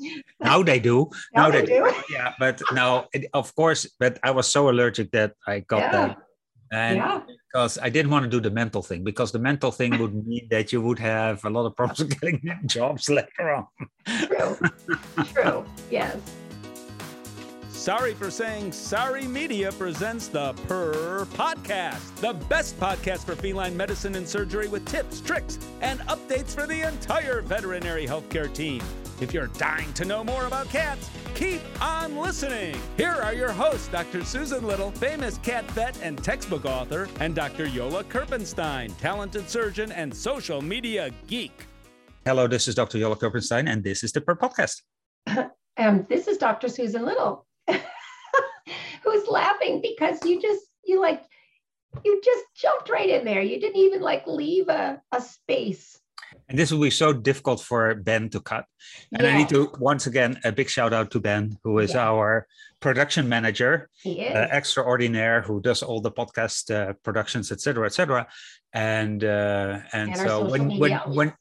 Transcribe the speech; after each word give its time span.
now 0.40 0.62
they 0.62 0.78
do. 0.80 1.10
Now 1.34 1.50
they 1.50 1.64
do. 1.64 1.90
Yeah, 2.10 2.34
but 2.38 2.60
now, 2.72 3.06
it- 3.12 3.28
of 3.34 3.54
course, 3.54 3.86
but 3.98 4.18
I 4.22 4.30
was 4.30 4.46
so 4.48 4.68
allergic 4.70 5.10
that 5.12 5.34
I 5.46 5.60
got 5.60 5.80
Yeah. 5.80 5.92
that. 5.92 6.16
And 6.72 6.96
Yeah. 6.98 7.20
because 7.52 7.78
I 7.82 7.88
didn't 7.90 8.10
want 8.12 8.24
to 8.24 8.30
do 8.30 8.40
the 8.40 8.50
mental 8.50 8.82
thing, 8.82 9.02
because 9.04 9.32
the 9.32 9.38
mental 9.40 9.70
thing 9.72 9.98
would 9.98 10.14
mean 10.26 10.46
that 10.50 10.72
you 10.72 10.80
would 10.80 10.98
have 11.00 11.44
a 11.44 11.50
lot 11.50 11.66
of 11.66 11.74
problems 11.74 12.02
getting 12.14 12.40
jobs 12.66 13.08
later 13.10 13.46
on. 13.56 13.66
True. 14.06 14.56
True. 15.34 15.64
Yes. 15.90 16.16
Sorry 17.70 18.12
for 18.14 18.30
saying 18.30 18.72
Sorry 18.72 19.26
Media 19.26 19.72
presents 19.72 20.28
the 20.28 20.52
Purr 20.68 21.24
Podcast, 21.32 22.14
the 22.16 22.34
best 22.48 22.78
podcast 22.78 23.24
for 23.24 23.34
feline 23.34 23.74
medicine 23.76 24.14
and 24.16 24.28
surgery 24.28 24.68
with 24.68 24.84
tips, 24.84 25.20
tricks, 25.22 25.58
and 25.80 25.98
updates 26.00 26.54
for 26.54 26.66
the 26.66 26.82
entire 26.86 27.40
veterinary 27.40 28.06
healthcare 28.06 28.52
team. 28.52 28.82
If 29.20 29.34
you're 29.34 29.48
dying 29.48 29.92
to 29.94 30.06
know 30.06 30.24
more 30.24 30.46
about 30.46 30.70
cats, 30.70 31.10
keep 31.34 31.60
on 31.82 32.16
listening. 32.16 32.74
Here 32.96 33.12
are 33.12 33.34
your 33.34 33.52
hosts, 33.52 33.88
Dr. 33.88 34.24
Susan 34.24 34.66
Little, 34.66 34.90
famous 34.92 35.36
cat 35.38 35.70
vet 35.72 35.98
and 36.02 36.22
textbook 36.24 36.64
author, 36.64 37.06
and 37.20 37.34
Dr. 37.34 37.66
Jolle 37.66 38.02
Kirpensteijn, 38.04 38.96
talented 38.96 39.50
surgeon 39.50 39.92
and 39.92 40.14
social 40.14 40.62
media 40.62 41.10
geek. 41.26 41.66
Hello, 42.24 42.46
this 42.46 42.66
is 42.66 42.74
Dr. 42.74 42.98
Jolle 42.98 43.16
Kirpensteijn, 43.16 43.70
and 43.70 43.84
this 43.84 44.02
is 44.02 44.12
the 44.12 44.20
Purr 44.20 44.36
Podcast. 44.36 44.82
Um, 45.76 46.04
this 46.10 46.26
is 46.26 46.36
Dr. 46.36 46.68
Susan 46.68 47.06
Little, 47.06 47.46
who's 49.02 49.26
laughing 49.28 49.80
because 49.80 50.22
you 50.26 50.38
just 50.42 50.66
you 50.84 51.00
like 51.00 51.22
you 52.04 52.20
just 52.22 52.44
jumped 52.54 52.90
right 52.90 53.08
in 53.08 53.24
there. 53.24 53.40
You 53.40 53.58
didn't 53.58 53.80
even 53.80 54.02
like 54.02 54.26
leave 54.26 54.68
a, 54.68 55.00
a 55.12 55.22
space. 55.22 55.98
And 56.50 56.58
this 56.58 56.72
will 56.72 56.80
be 56.82 56.90
so 56.90 57.12
difficult 57.12 57.62
for 57.62 57.94
Ben 57.94 58.28
to 58.30 58.40
cut. 58.40 58.64
And 59.12 59.24
I 59.24 59.36
need 59.38 59.48
to, 59.50 59.70
once 59.78 60.08
again, 60.08 60.40
a 60.42 60.50
big 60.50 60.68
shout 60.68 60.92
out 60.92 61.12
to 61.12 61.20
Ben, 61.20 61.56
who 61.62 61.78
is 61.78 61.94
Yeah. 61.94 62.10
our 62.10 62.48
production 62.80 63.28
manager. 63.28 63.88
Uh, 64.34 64.48
extraordinaire 64.50 65.42
who 65.42 65.60
does 65.62 65.80
all 65.82 66.00
the 66.00 66.10
podcast 66.10 66.74
uh, 66.74 66.94
productions, 67.04 67.52
etc., 67.52 67.60
cetera, 67.62 67.86
et 67.86 67.94
cetera. 67.94 68.26
And 68.72 69.22
uh, 69.22 69.78
and, 69.92 70.10
And 70.10 70.16
so 70.18 70.50
when 70.50 70.76
when 70.78 70.92
when 71.14 71.32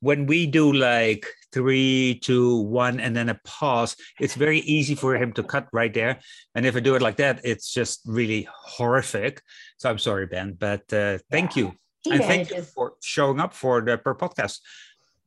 when 0.00 0.26
we 0.26 0.46
do 0.46 0.72
like 0.72 1.26
three, 1.52 2.20
two, 2.22 2.58
one, 2.62 3.00
and 3.00 3.14
then 3.16 3.28
a 3.28 3.38
pause, 3.44 3.96
it's 4.20 4.34
very 4.34 4.60
easy 4.60 4.94
for 4.94 5.16
him 5.16 5.32
to 5.34 5.42
cut 5.42 5.66
right 5.72 5.92
there. 5.92 6.20
And 6.54 6.66
if 6.66 6.76
I 6.76 6.80
do 6.80 6.94
it 6.94 7.02
like 7.02 7.16
that, 7.16 7.40
it's 7.44 7.70
just 7.72 8.00
really 8.06 8.46
horrific. 8.50 9.42
So 9.78 9.90
I'm 9.90 9.98
sorry, 9.98 10.26
Ben, 10.26 10.54
but 10.54 10.86
uh, 10.92 11.18
thank 11.30 11.56
Yeah. 11.56 11.62
you. 11.64 11.74
He 12.02 12.10
and 12.10 12.22
thank 12.24 12.50
you 12.50 12.62
for 12.62 12.94
showing 13.02 13.38
up 13.40 13.54
for 13.54 13.80
the 13.80 13.96
Purr 13.96 14.14
podcast. 14.14 14.58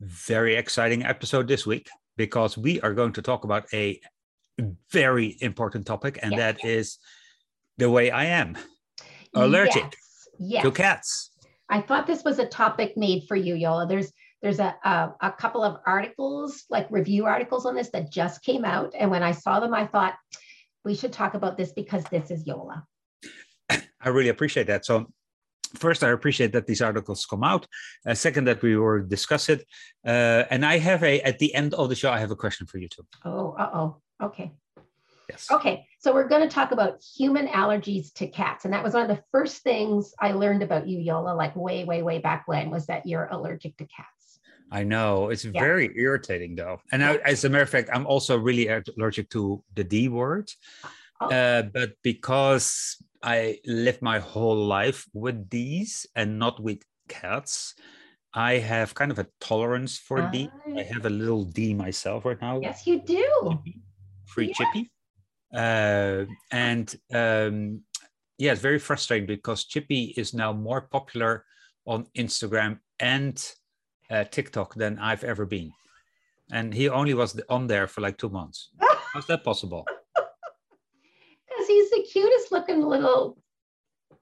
Very 0.01 0.55
exciting 0.55 1.03
episode 1.03 1.47
this 1.47 1.65
week 1.65 1.87
because 2.17 2.57
we 2.57 2.81
are 2.81 2.93
going 2.93 3.13
to 3.13 3.21
talk 3.21 3.45
about 3.45 3.65
a 3.73 3.99
very 4.91 5.37
important 5.41 5.85
topic, 5.85 6.19
and 6.21 6.31
Yes. 6.33 6.39
that 6.39 6.65
is 6.67 6.97
the 7.77 7.89
way 7.89 8.11
I 8.11 8.25
am 8.25 8.57
allergic 9.33 9.95
Yes. 10.37 10.63
to 10.63 10.71
cats. 10.71 11.31
I 11.69 11.81
thought 11.81 12.07
this 12.07 12.23
was 12.23 12.39
a 12.39 12.45
topic 12.45 12.95
made 12.97 13.23
for 13.27 13.35
you, 13.35 13.55
Jolle. 13.55 13.87
There's 13.87 14.11
there's 14.41 14.59
a, 14.59 14.75
a 14.83 15.13
a 15.21 15.31
couple 15.31 15.63
of 15.63 15.79
articles, 15.87 16.65
like 16.69 16.87
review 16.91 17.25
articles 17.25 17.65
on 17.65 17.73
this 17.75 17.89
that 17.91 18.11
just 18.11 18.43
came 18.43 18.65
out, 18.65 18.93
and 18.99 19.09
when 19.09 19.23
I 19.23 19.31
saw 19.31 19.59
them, 19.61 19.73
I 19.73 19.87
thought 19.87 20.15
we 20.83 20.93
should 20.93 21.13
talk 21.13 21.33
about 21.35 21.57
this 21.57 21.71
because 21.71 22.03
this 22.11 22.29
is 22.31 22.43
Jolle. 22.43 22.83
I 23.69 24.09
really 24.09 24.29
appreciate 24.29 24.67
that. 24.67 24.85
So, 24.85 25.07
first, 25.75 26.03
I 26.03 26.09
appreciate 26.09 26.51
that 26.53 26.67
these 26.67 26.81
articles 26.81 27.25
come 27.25 27.43
out. 27.43 27.67
Uh, 28.07 28.13
second, 28.13 28.45
that 28.45 28.61
we 28.61 28.75
will 28.77 29.05
discuss 29.05 29.49
it. 29.49 29.65
Uh, 30.05 30.43
and 30.49 30.65
I 30.65 30.77
have 30.77 31.03
a 31.03 31.21
at 31.21 31.39
the 31.39 31.53
end 31.53 31.73
of 31.73 31.89
the 31.89 31.95
show, 31.95 32.11
I 32.11 32.19
have 32.19 32.31
a 32.31 32.35
question 32.35 32.67
for 32.67 32.77
you 32.77 32.87
too. 32.87 33.05
Oh, 33.23 33.55
uh 33.57 33.69
oh. 33.73 33.97
Okay. 34.21 34.51
Yes. 35.29 35.47
Okay, 35.51 35.87
so 35.99 36.13
we're 36.13 36.27
going 36.27 36.47
to 36.47 36.53
talk 36.53 36.71
about 36.71 37.03
human 37.17 37.47
allergies 37.47 38.13
to 38.13 38.27
cats. 38.27 38.63
And 38.63 38.73
that 38.75 38.83
was 38.83 38.93
one 38.93 39.09
of 39.09 39.17
the 39.17 39.23
first 39.31 39.63
things 39.63 40.13
I 40.21 40.33
learned 40.33 40.61
about 40.61 40.87
you, 40.87 41.03
Jolle, 41.03 41.35
like 41.35 41.55
way, 41.55 41.83
way, 41.83 42.03
way 42.03 42.19
back 42.19 42.43
when, 42.47 42.69
was 42.69 42.85
that 42.85 43.07
you're 43.07 43.25
allergic 43.31 43.75
to 43.77 43.85
cats. 43.85 44.39
I 44.71 44.83
know 44.83 45.29
it's 45.29 45.43
Yeah. 45.45 45.59
very 45.59 45.91
irritating 45.95 46.55
though. 46.55 46.79
And 46.91 47.03
I, 47.03 47.15
as 47.17 47.43
a 47.43 47.49
matter 47.49 47.63
of 47.63 47.69
fact, 47.69 47.89
I'm 47.91 48.05
also 48.05 48.37
really 48.37 48.67
allergic 48.67 49.29
to 49.31 49.63
the 49.73 49.83
D 49.83 50.09
word. 50.09 50.51
Oh. 51.19 51.29
Uh, 51.29 51.63
but 51.63 51.93
because 52.03 52.97
I 53.25 53.57
lived 53.65 54.01
my 54.03 54.19
whole 54.19 54.55
life 54.67 55.07
with 55.13 55.49
these 55.49 56.05
and 56.15 56.37
not 56.37 56.59
with 56.61 56.79
cats, 57.09 57.73
I 58.35 58.57
have 58.59 58.93
kind 58.93 59.11
of 59.11 59.17
a 59.19 59.27
tolerance 59.39 59.97
for 59.97 60.29
D. 60.31 60.49
I 60.67 60.81
Ah. 60.81 60.93
have 60.93 61.05
a 61.05 61.09
little 61.09 61.43
D 61.45 61.73
myself 61.73 62.23
right 62.25 62.39
now. 62.41 62.59
Yes, 62.61 62.85
you 62.85 63.01
do. 63.01 63.59
Free. 64.25 64.53
Chippy. 64.53 64.91
Uh, 65.53 66.25
and 66.51 66.87
um, 67.13 67.81
yeah, 68.37 68.51
it's 68.51 68.61
very 68.61 68.79
frustrating 68.79 69.25
because 69.27 69.65
Chippy 69.65 70.13
is 70.17 70.33
now 70.33 70.51
more 70.53 70.81
popular 70.81 71.45
on 71.85 72.05
Instagram 72.17 72.79
and 72.99 73.35
uh, 74.11 74.25
TikTok 74.25 74.75
than 74.75 74.99
I've 74.99 75.23
ever 75.23 75.45
been. 75.45 75.71
And 76.51 76.73
he 76.73 76.89
only 76.89 77.13
was 77.15 77.39
on 77.49 77.67
there 77.67 77.87
for 77.87 78.01
like 78.01 78.17
two 78.17 78.29
months. 78.29 78.69
How's 79.13 79.25
that 79.27 79.43
possible? 79.43 79.85
Because 81.47 81.67
he's 81.67 81.89
the 81.89 82.03
cutest 82.11 82.34
looking 82.55 82.81
little 82.81 83.37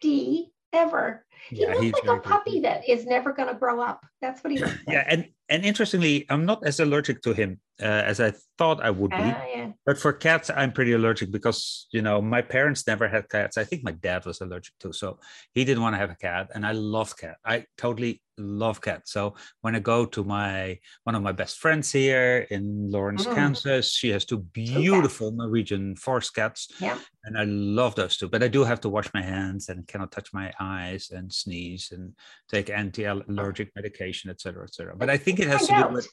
D 0.01 0.49
ever. 0.73 1.25
He 1.49 1.61
Yeah, 1.61 1.77
he's 1.79 1.93
looks 1.93 2.07
like 2.07 2.17
a 2.17 2.21
puppy 2.21 2.59
that 2.61 2.87
is 2.89 3.05
never 3.05 3.31
going 3.31 3.47
to 3.47 3.53
grow 3.53 3.79
up. 3.79 4.03
That's 4.21 4.43
what 4.43 4.51
he 4.51 4.59
looks 4.59 4.73
like. 4.87 4.95
Yeah, 4.95 5.05
and 5.07 5.29
and 5.49 5.63
interestingly, 5.63 6.25
I'm 6.29 6.45
not 6.45 6.65
as 6.65 6.79
allergic 6.79 7.21
to 7.23 7.33
him 7.33 7.61
uh, 7.81 7.85
as 7.85 8.19
I 8.19 8.33
thought 8.57 8.83
I 8.83 8.91
would 8.91 9.11
be. 9.11 9.17
Ah, 9.19 9.43
yeah. 9.55 9.71
But 9.85 9.97
for 9.97 10.13
cats, 10.13 10.49
I'm 10.55 10.71
pretty 10.71 10.93
allergic 10.93 11.31
because 11.31 11.87
you 11.91 12.01
know 12.01 12.21
my 12.21 12.41
parents 12.41 12.85
never 12.87 13.07
had 13.07 13.27
cats. 13.29 13.57
I 13.57 13.63
think 13.63 13.83
my 13.83 13.91
dad 13.91 14.25
was 14.25 14.41
allergic 14.41 14.73
too, 14.79 14.93
so 14.93 15.19
he 15.53 15.65
didn't 15.65 15.81
want 15.83 15.93
to 15.95 15.97
have 15.99 16.11
a 16.11 16.15
cat. 16.15 16.49
And 16.53 16.65
I 16.65 16.71
love 16.73 17.17
cat. 17.17 17.37
I 17.45 17.65
totally 17.77 18.21
love 18.37 18.81
cats. 18.81 19.11
So 19.11 19.35
when 19.61 19.75
I 19.75 19.79
go 19.79 20.05
to 20.05 20.23
my 20.23 20.79
one 21.03 21.15
of 21.15 21.21
my 21.23 21.31
best 21.31 21.57
friends 21.57 21.91
here 21.91 22.47
in 22.49 22.89
Lawrence, 22.91 23.25
Mm. 23.25 23.35
Kansas, 23.35 23.91
she 23.91 24.09
has 24.09 24.25
two 24.25 24.39
beautiful 24.39 25.31
Norwegian 25.31 25.95
forest 25.95 26.33
cats, 26.35 26.67
Yeah. 26.79 26.97
and 27.25 27.37
I 27.37 27.43
love 27.45 27.95
those 27.95 28.17
two. 28.17 28.29
But 28.29 28.43
I 28.43 28.47
do 28.47 28.63
have 28.63 28.81
to 28.81 28.89
wash 28.89 29.09
my 29.13 29.21
hands 29.21 29.69
and 29.69 29.87
cannot 29.87 30.11
touch 30.11 30.29
my 30.33 30.51
eyes 30.59 31.09
and 31.11 31.31
sneeze 31.33 31.91
and 31.91 32.13
take 32.49 32.69
anti-allergic 32.69 33.71
medication, 33.75 34.29
etc., 34.29 34.63
etc. 34.63 34.95
But 34.95 35.09
I 35.09 35.17
think 35.17 35.39
it 35.39 35.47
has 35.47 35.67
to 35.67 35.73
do 35.73 35.93
with 35.93 36.07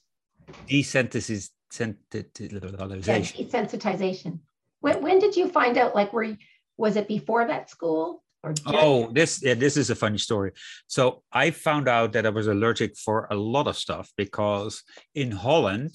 desensitization. 2.31 3.07
Yeah, 3.07 3.47
desensitization. 3.47 4.41
When, 4.81 5.03
when 5.03 5.19
did 5.19 5.37
you 5.37 5.49
find 5.49 5.77
out? 5.77 5.95
Like, 5.95 6.13
were 6.13 6.25
you, 6.25 6.37
was 6.77 6.97
it 6.97 7.09
before 7.09 7.47
that 7.47 7.71
school 7.71 8.23
or? 8.43 8.55
Oh, 8.67 9.11
this 9.13 9.43
yeah, 9.43 9.55
this 9.55 9.77
is 9.77 9.91
a 9.91 9.95
funny 9.95 10.19
story. 10.19 10.53
So 10.87 11.23
I 11.33 11.51
found 11.51 11.89
out 11.89 12.13
that 12.13 12.27
I 12.27 12.31
was 12.31 12.47
allergic 12.47 12.97
for 12.97 13.27
a 13.31 13.35
lot 13.35 13.67
of 13.67 13.77
stuff 13.77 14.11
because 14.17 14.83
in 15.15 15.31
Holland, 15.31 15.95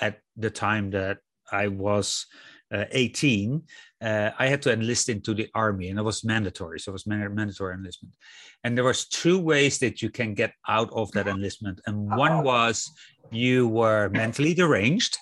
at 0.00 0.20
the 0.36 0.50
time 0.50 0.90
that 0.90 1.18
I 1.52 1.68
was 1.68 2.26
uh, 2.72 2.86
18, 2.90 3.62
uh, 4.04 4.30
I 4.38 4.46
had 4.48 4.60
to 4.62 4.72
enlist 4.72 5.08
into 5.08 5.32
the 5.32 5.48
army, 5.54 5.88
and 5.88 5.98
it 5.98 6.02
was 6.02 6.24
mandatory. 6.24 6.78
So 6.78 6.90
it 6.90 6.92
was 6.92 7.06
mandatory 7.06 7.74
enlistment, 7.74 8.14
and 8.62 8.76
there 8.76 8.84
was 8.84 9.08
two 9.08 9.38
ways 9.38 9.78
that 9.78 10.02
you 10.02 10.10
can 10.10 10.34
get 10.34 10.52
out 10.68 10.90
of 10.92 11.10
that 11.12 11.26
enlistment, 11.26 11.80
and 11.86 12.14
one 12.14 12.42
was 12.42 12.90
you 13.30 13.66
were 13.68 14.10
mentally 14.10 14.54
deranged, 14.54 15.16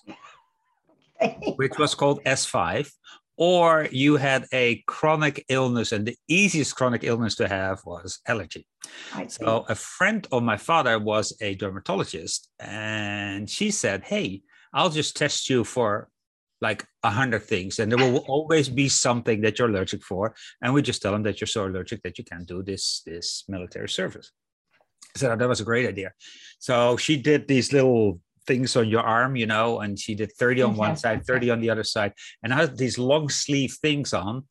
which 1.57 1.79
was 1.79 1.95
called 1.95 2.25
S5, 2.25 2.91
or 3.37 3.89
you 3.91 4.17
had 4.17 4.47
a 4.53 4.83
chronic 4.87 5.45
illness, 5.49 5.93
and 5.93 6.07
the 6.07 6.17
easiest 6.29 6.77
chronic 6.77 7.05
illness 7.05 7.37
to 7.37 7.49
have 7.49 7.81
was 7.87 8.21
allergy. 8.27 8.67
So, 9.29 9.65
a 9.69 9.75
friend 9.75 10.27
of 10.33 10.43
my 10.43 10.57
father 10.57 10.99
was 10.99 11.37
a 11.41 11.55
dermatologist, 11.55 12.49
and 12.59 13.49
she 13.49 13.71
said, 13.71 14.05
Hey, 14.05 14.43
I'll 14.75 14.91
just 14.91 15.17
test 15.17 15.49
you 15.49 15.65
for 15.65 16.09
like 16.63 16.87
a 17.03 17.11
hundred 17.11 17.43
things, 17.43 17.81
and 17.81 17.91
there 17.91 17.99
will 17.99 18.25
always 18.29 18.69
be 18.69 18.89
something 18.89 19.41
that 19.43 19.59
you're 19.59 19.69
allergic 19.69 20.03
for. 20.03 20.35
And 20.63 20.73
we 20.73 20.81
just 20.81 21.03
tell 21.03 21.13
them 21.13 21.25
that 21.25 21.41
you're 21.41 21.49
so 21.49 21.67
allergic 21.67 22.03
that 22.03 22.17
you 22.19 22.25
can't 22.25 22.47
do 22.47 22.63
this, 22.63 23.03
this 23.05 23.45
military 23.49 23.89
service. 23.89 24.31
So 25.17 25.35
that 25.37 25.49
was 25.49 25.61
a 25.61 25.65
great 25.65 25.89
idea. 25.89 26.13
So 26.59 26.97
she 26.97 27.17
did 27.17 27.49
these 27.49 27.73
little 27.73 28.21
things 28.47 28.77
on 28.77 28.89
your 28.89 29.03
arm, 29.03 29.37
you 29.37 29.47
know, 29.47 29.81
and 29.81 29.99
she 29.99 30.15
did 30.15 30.33
30 30.33 30.63
on 30.63 30.77
one 30.77 30.97
side, 30.97 31.27
30 31.27 31.51
on 31.51 31.61
the 31.61 31.71
other 31.71 31.85
side. 31.85 32.13
And 32.43 32.55
I 32.55 32.57
had 32.57 32.79
these 32.79 32.99
long 32.99 33.29
sleeve 33.29 33.77
things 33.83 34.15
on. 34.15 34.45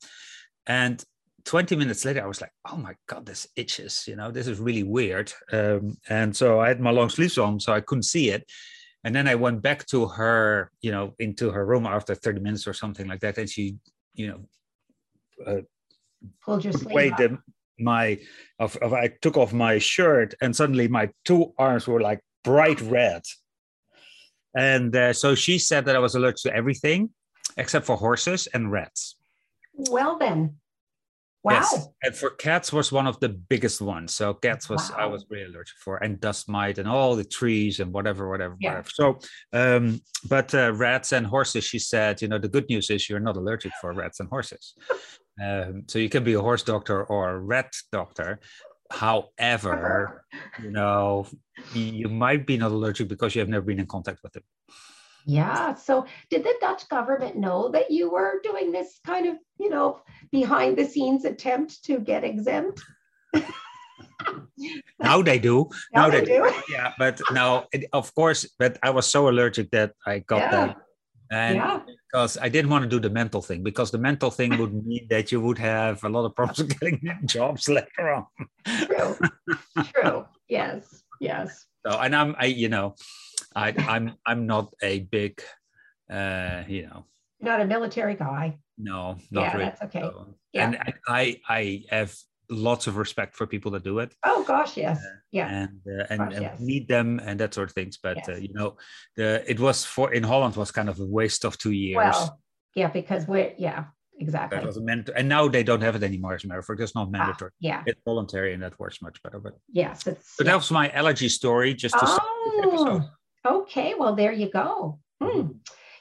And 0.66 1.02
20 1.44 1.76
minutes 1.76 2.04
later, 2.04 2.22
I 2.22 2.26
was 2.26 2.40
like, 2.40 2.52
oh 2.70 2.76
my 2.76 2.94
God, 3.08 3.26
this 3.26 3.48
itches, 3.56 4.04
you 4.06 4.16
know, 4.16 4.30
this 4.30 4.46
is 4.46 4.60
really 4.60 4.84
weird. 4.84 5.32
Um, 5.52 5.96
and 6.08 6.36
so 6.36 6.60
I 6.60 6.68
had 6.68 6.80
my 6.80 6.90
long 6.90 7.08
sleeves 7.08 7.38
on, 7.38 7.58
so 7.58 7.72
I 7.72 7.80
couldn't 7.80 8.04
see 8.04 8.30
it. 8.30 8.48
And 9.04 9.14
then 9.14 9.26
I 9.26 9.34
went 9.34 9.62
back 9.62 9.86
to 9.86 10.06
her, 10.06 10.70
you 10.80 10.92
know, 10.92 11.14
into 11.18 11.50
her 11.50 11.66
room 11.66 11.86
after 11.86 12.14
30 12.14 12.40
minutes 12.40 12.66
or 12.66 12.72
something 12.72 13.08
like 13.08 13.20
that. 13.20 13.38
And 13.38 13.48
she, 13.48 13.76
you 14.14 14.28
know, 14.28 15.64
Pulled 16.44 16.64
your 16.64 16.72
sleeve 16.72 17.16
the, 17.16 17.38
my, 17.78 18.18
of, 18.60 18.76
of, 18.76 18.92
I 18.92 19.08
took 19.22 19.36
off 19.36 19.52
my 19.52 19.78
shirt 19.78 20.34
and 20.40 20.54
suddenly 20.54 20.86
my 20.86 21.10
two 21.24 21.52
arms 21.58 21.86
were 21.88 22.00
like 22.00 22.20
bright 22.44 22.80
red. 22.82 23.22
And 24.56 24.94
uh, 24.94 25.12
so 25.12 25.34
she 25.34 25.58
said 25.58 25.86
that 25.86 25.96
I 25.96 25.98
was 25.98 26.14
allergic 26.14 26.42
to 26.42 26.54
everything 26.54 27.10
except 27.56 27.86
for 27.86 27.96
horses 27.96 28.46
and 28.54 28.70
rats. 28.70 29.16
Well, 29.74 30.18
then. 30.18 30.56
Wow. 31.44 31.54
Yes. 31.54 31.88
And 32.04 32.14
for 32.14 32.30
cats 32.30 32.72
was 32.72 32.92
one 32.92 33.08
of 33.08 33.18
the 33.18 33.28
biggest 33.28 33.80
ones. 33.80 34.14
So 34.14 34.32
cats 34.32 34.68
was 34.68 34.92
I 34.92 35.06
was 35.06 35.26
really 35.28 35.44
allergic 35.44 35.76
for, 35.84 35.96
and 35.96 36.20
dust 36.20 36.48
mite 36.48 36.78
and 36.78 36.88
all 36.88 37.16
the 37.16 37.24
trees 37.24 37.80
and 37.80 37.92
whatever, 37.92 38.28
whatever, 38.28 38.56
Yeah. 38.60 38.70
whatever. 38.70 38.90
So, 38.90 39.18
um, 39.52 40.00
but 40.28 40.54
uh, 40.54 40.72
rats 40.72 41.12
and 41.12 41.26
horses, 41.26 41.64
she 41.64 41.80
said, 41.80 42.22
you 42.22 42.28
know, 42.28 42.38
the 42.38 42.48
good 42.48 42.68
news 42.68 42.90
is 42.90 43.08
you're 43.10 43.18
not 43.18 43.36
allergic 43.36 43.72
for 43.80 43.92
rats 43.92 44.20
and 44.20 44.28
horses. 44.28 44.74
Um, 45.42 45.82
so 45.88 45.98
you 45.98 46.08
can 46.08 46.22
be 46.22 46.34
a 46.34 46.40
horse 46.40 46.62
doctor 46.62 47.02
or 47.04 47.30
a 47.30 47.38
rat 47.38 47.72
doctor. 47.90 48.38
However, 48.92 50.24
you 50.62 50.70
know, 50.70 51.26
you 51.74 52.08
might 52.08 52.46
be 52.46 52.56
not 52.56 52.70
allergic 52.70 53.08
because 53.08 53.34
you 53.34 53.40
have 53.40 53.48
never 53.48 53.64
been 53.64 53.80
in 53.80 53.86
contact 53.86 54.20
with 54.22 54.32
them. 54.32 54.44
Yeah. 55.26 55.74
So, 55.74 56.06
did 56.30 56.42
the 56.44 56.54
Dutch 56.60 56.88
government 56.88 57.36
know 57.36 57.70
that 57.70 57.90
you 57.90 58.10
were 58.10 58.40
doing 58.42 58.72
this 58.72 58.98
kind 59.06 59.26
of, 59.26 59.36
you 59.58 59.70
know, 59.70 60.00
behind 60.30 60.76
the 60.76 60.84
scenes 60.84 61.24
attempt 61.24 61.84
to 61.84 61.98
get 62.00 62.24
exempt? 62.24 62.82
Now 64.98 65.20
they 65.22 65.38
do. 65.38 65.68
Now 65.92 66.02
Now 66.06 66.10
they 66.10 66.20
they 66.20 66.38
do. 66.38 66.50
yeah 66.70 66.92
but 66.98 67.20
no 67.32 67.64
it- 67.72 67.88
of 67.92 68.14
course 68.14 68.46
but 68.58 68.78
i 68.82 68.90
was 68.90 69.06
so 69.08 69.28
allergic 69.28 69.70
that 69.72 69.92
i 70.06 70.20
got 70.20 70.38
Yeah. 70.38 70.50
that 70.50 70.76
and 71.30 71.56
Yeah. 71.56 71.80
because 72.06 72.38
i 72.38 72.48
didn't 72.48 72.70
want 72.70 72.82
to 72.84 72.90
do 72.90 73.00
the 73.00 73.10
mental 73.10 73.42
thing 73.42 73.62
because 73.64 73.90
the 73.90 73.98
mental 73.98 74.30
thing 74.30 74.56
would 74.58 74.72
mean 74.86 75.06
that 75.10 75.32
you 75.32 75.40
would 75.40 75.58
have 75.58 76.04
a 76.04 76.08
lot 76.08 76.24
of 76.24 76.36
problems 76.36 76.72
getting 76.80 77.00
jobs 77.26 77.68
later 77.68 78.06
on 78.14 78.26
True. 78.86 79.16
True. 79.92 80.18
Yes. 80.48 81.02
Yes. 81.20 81.66
so 81.84 81.90
and 81.98 82.14
i'm 82.14 82.34
i 82.38 82.46
you 82.46 82.68
know 82.68 82.94
i 83.56 83.68
i'm 83.88 84.14
i'm 84.26 84.46
not 84.46 84.72
a 84.82 85.00
big 85.00 85.40
uh 86.10 86.62
you 86.68 86.82
know 86.86 87.04
Not 87.40 87.60
a 87.60 87.64
military 87.66 88.14
guy. 88.14 88.58
no 88.78 89.16
not 89.30 89.42
Yeah, 89.42 89.52
really 89.52 89.64
that's 89.64 89.82
okay. 89.82 90.00
So- 90.02 90.34
Yeah. 90.52 90.64
and 90.64 90.72
I, 91.08 91.40
I 91.48 91.62
have 91.90 92.12
lots 92.50 92.86
of 92.86 92.94
respect 93.04 93.32
for 93.36 93.46
people 93.46 93.70
that 93.74 93.84
do 93.84 93.98
it 94.04 94.10
Oh 94.30 94.44
gosh, 94.44 94.76
yes. 94.76 94.98
Yeah. 95.38 95.48
and 95.60 95.80
uh, 95.88 96.04
and, 96.10 96.18
Gosh, 96.20 96.34
and 96.36 96.42
yes. 96.42 96.60
need 96.60 96.84
them 96.88 97.08
and 97.26 97.40
that 97.40 97.54
sort 97.54 97.68
of 97.70 97.74
things. 97.74 97.94
But 98.06 98.20
uh, 98.28 98.36
you 98.44 98.52
know, 98.58 98.68
the 99.16 99.28
it 99.52 99.58
was 99.66 99.84
for 99.94 100.12
in 100.12 100.22
Holland 100.22 100.54
was 100.56 100.70
kind 100.78 100.88
of 100.92 100.96
a 101.00 101.06
waste 101.18 101.44
of 101.48 101.56
two 101.56 101.72
years. 101.72 101.96
Well, 101.96 102.38
yeah, 102.80 102.90
because 103.00 103.22
we're 103.26 103.52
yeah, 103.66 103.84
exactly. 104.24 104.58
that 104.58 104.66
was 104.66 104.78
meant, 104.90 105.08
and 105.16 105.26
now 105.36 105.48
they 105.48 105.62
don't 105.68 105.80
have 105.86 105.96
it 105.98 106.02
anymore. 106.02 106.34
As 106.34 106.44
a 106.44 106.48
matter 106.48 106.60
of 106.60 106.66
fact, 106.66 106.80
it's 106.80 106.94
not 107.00 107.08
Ah, 107.08 107.16
mandatory. 107.16 107.52
yeah. 107.60 107.80
It's 107.86 108.00
voluntary, 108.04 108.50
and 108.54 108.62
that 108.64 108.74
works 108.82 108.98
much 109.00 109.16
better. 109.22 109.40
But 109.40 109.54
Yes. 109.82 110.06
It's 110.06 110.36
so 110.36 110.44
that 110.44 110.56
was 110.62 110.70
my 110.70 110.86
allergy 111.00 111.28
story. 111.30 111.70
Just 111.84 111.94
to 112.00 112.06
start 112.06 112.28
this 112.46 112.64
episode. 112.66 113.02
Oh, 113.02 113.10
okay. 113.46 113.94
Well, 113.98 114.14
there 114.14 114.32
you 114.32 114.50
go. 114.50 114.98
Hmm. 115.22 115.48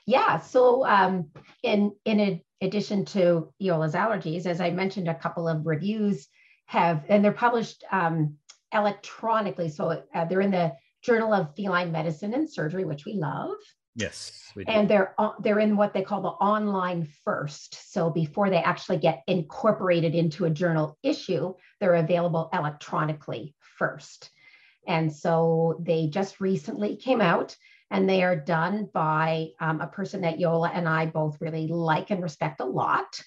Yeah. 0.05 0.39
So, 0.39 0.85
um, 0.85 1.29
in 1.63 1.95
in 2.05 2.19
ad- 2.19 2.41
addition 2.61 3.05
to 3.05 3.51
Jolle's 3.61 3.93
allergies, 3.93 4.45
as 4.45 4.61
I 4.61 4.71
mentioned, 4.71 5.07
a 5.07 5.15
couple 5.15 5.47
of 5.47 5.65
reviews 5.65 6.27
have, 6.65 7.03
and 7.09 7.23
they're 7.23 7.31
published 7.31 7.83
um, 7.91 8.37
electronically. 8.73 9.69
So 9.69 10.03
uh, 10.13 10.25
they're 10.25 10.41
in 10.41 10.51
the 10.51 10.73
Journal 11.01 11.33
of 11.33 11.55
Feline 11.55 11.91
Medicine 11.91 12.33
and 12.33 12.49
Surgery, 12.49 12.85
which 12.85 13.05
we 13.05 13.13
love, 13.13 13.55
yes, 13.95 14.51
we 14.55 14.63
do. 14.65 14.71
and 14.71 14.87
they're 14.89 15.15
on- 15.17 15.33
they're 15.39 15.59
in 15.59 15.75
what 15.75 15.93
they 15.93 16.03
call 16.03 16.21
the 16.21 16.29
online 16.29 17.07
first. 17.25 17.91
So 17.91 18.09
before 18.09 18.49
they 18.49 18.61
actually 18.61 18.97
get 18.99 19.23
incorporated 19.27 20.13
into 20.15 20.45
a 20.45 20.49
journal 20.49 20.97
issue, 21.03 21.55
they're 21.79 21.95
available 21.95 22.49
electronically 22.53 23.55
first. 23.77 24.29
And 24.87 25.13
so 25.13 25.77
they 25.79 26.07
just 26.07 26.41
recently 26.41 26.95
came 26.95 27.21
out 27.21 27.55
and 27.89 28.09
they 28.09 28.23
are 28.23 28.35
done 28.35 28.89
by 28.93 29.49
um, 29.59 29.81
a 29.81 29.87
person 29.87 30.21
that 30.21 30.39
Jolle 30.39 30.65
and 30.65 30.87
I 30.87 31.05
both 31.05 31.39
really 31.41 31.67
like 31.67 32.09
and 32.09 32.23
respect 32.23 32.61
a 32.61 32.65
lot. 32.65 33.21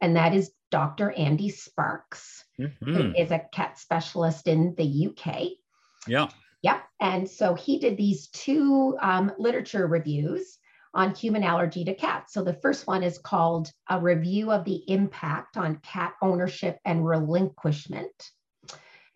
And 0.00 0.16
that 0.16 0.34
is 0.34 0.52
Dr. 0.70 1.10
Andy 1.12 1.48
Sparkes, 1.48 2.44
who 2.56 2.68
Mhm. 2.68 3.14
is 3.18 3.30
a 3.30 3.46
cat 3.52 3.78
specialist 3.78 4.46
in 4.46 4.74
the 4.76 4.84
UK. 4.84 5.58
Yeah. 6.06 6.28
Yep. 6.62 6.82
And 7.00 7.28
so 7.28 7.54
he 7.54 7.78
did 7.78 7.96
these 7.96 8.28
two 8.28 8.96
um, 9.00 9.32
literature 9.38 9.86
reviews 9.86 10.58
on 10.94 11.14
human 11.14 11.42
allergy 11.42 11.84
to 11.84 11.94
cats. 11.94 12.32
So 12.32 12.42
the 12.42 12.54
first 12.54 12.86
one 12.86 13.02
is 13.02 13.18
called 13.18 13.70
A 13.88 14.00
Review 14.00 14.50
of 14.50 14.64
the 14.64 14.82
Impact 14.90 15.56
on 15.56 15.76
Cat 15.80 16.14
Ownership 16.22 16.78
and 16.84 17.06
Relinquishment. 17.06 18.30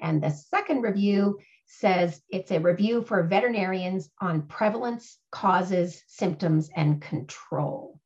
And 0.00 0.22
the 0.22 0.30
second 0.30 0.82
review 0.82 1.38
says 1.70 2.20
it's 2.28 2.50
a 2.50 2.60
review 2.60 3.02
for 3.02 3.22
veterinarians 3.22 4.10
on 4.20 4.42
prevalence, 4.42 5.18
causes, 5.30 6.02
symptoms, 6.08 6.68
and 6.74 7.00
control. 7.00 8.00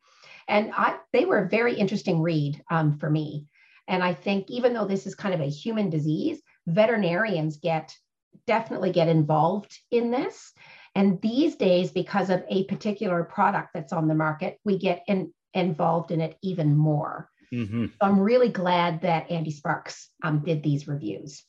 And 0.46 0.72
I, 0.76 0.99
they 1.12 1.25
were 1.25 1.38
a 1.38 1.49
very 1.49 1.75
interesting 1.75 2.20
read 2.20 2.62
um, 2.70 2.99
for 2.99 3.08
me. 3.08 3.46
And 3.88 4.02
I 4.02 4.12
think 4.14 4.50
even 4.50 4.75
though 4.75 4.87
this 4.87 5.06
is 5.06 5.14
kind 5.14 5.34
of 5.34 5.40
a 5.40 5.49
human 5.49 5.90
disease, 5.90 6.40
veterinarians 6.66 7.56
get 7.56 7.94
definitely 8.46 8.93
get 8.93 9.08
involved 9.08 9.78
in 9.90 10.10
this. 10.10 10.52
And 10.94 11.20
these 11.22 11.56
days, 11.56 11.90
because 11.90 12.31
of 12.31 12.44
a 12.49 12.64
particular 12.64 13.25
product 13.25 13.70
that's 13.75 13.93
on 13.93 14.08
the 14.08 14.14
market, 14.14 14.58
we 14.64 14.78
get 14.78 15.02
in, 15.06 15.32
involved 15.55 16.10
in 16.10 16.20
it 16.20 16.37
even 16.43 16.76
more. 16.76 17.31
Mhm. 17.52 17.90
So 17.90 17.96
I'm 18.00 18.20
really 18.20 18.49
glad 18.49 19.02
that 19.02 19.31
Andy 19.31 19.50
Sparkes 19.50 20.10
um, 20.22 20.43
did 20.44 20.62
these 20.62 20.87
reviews. 20.88 21.44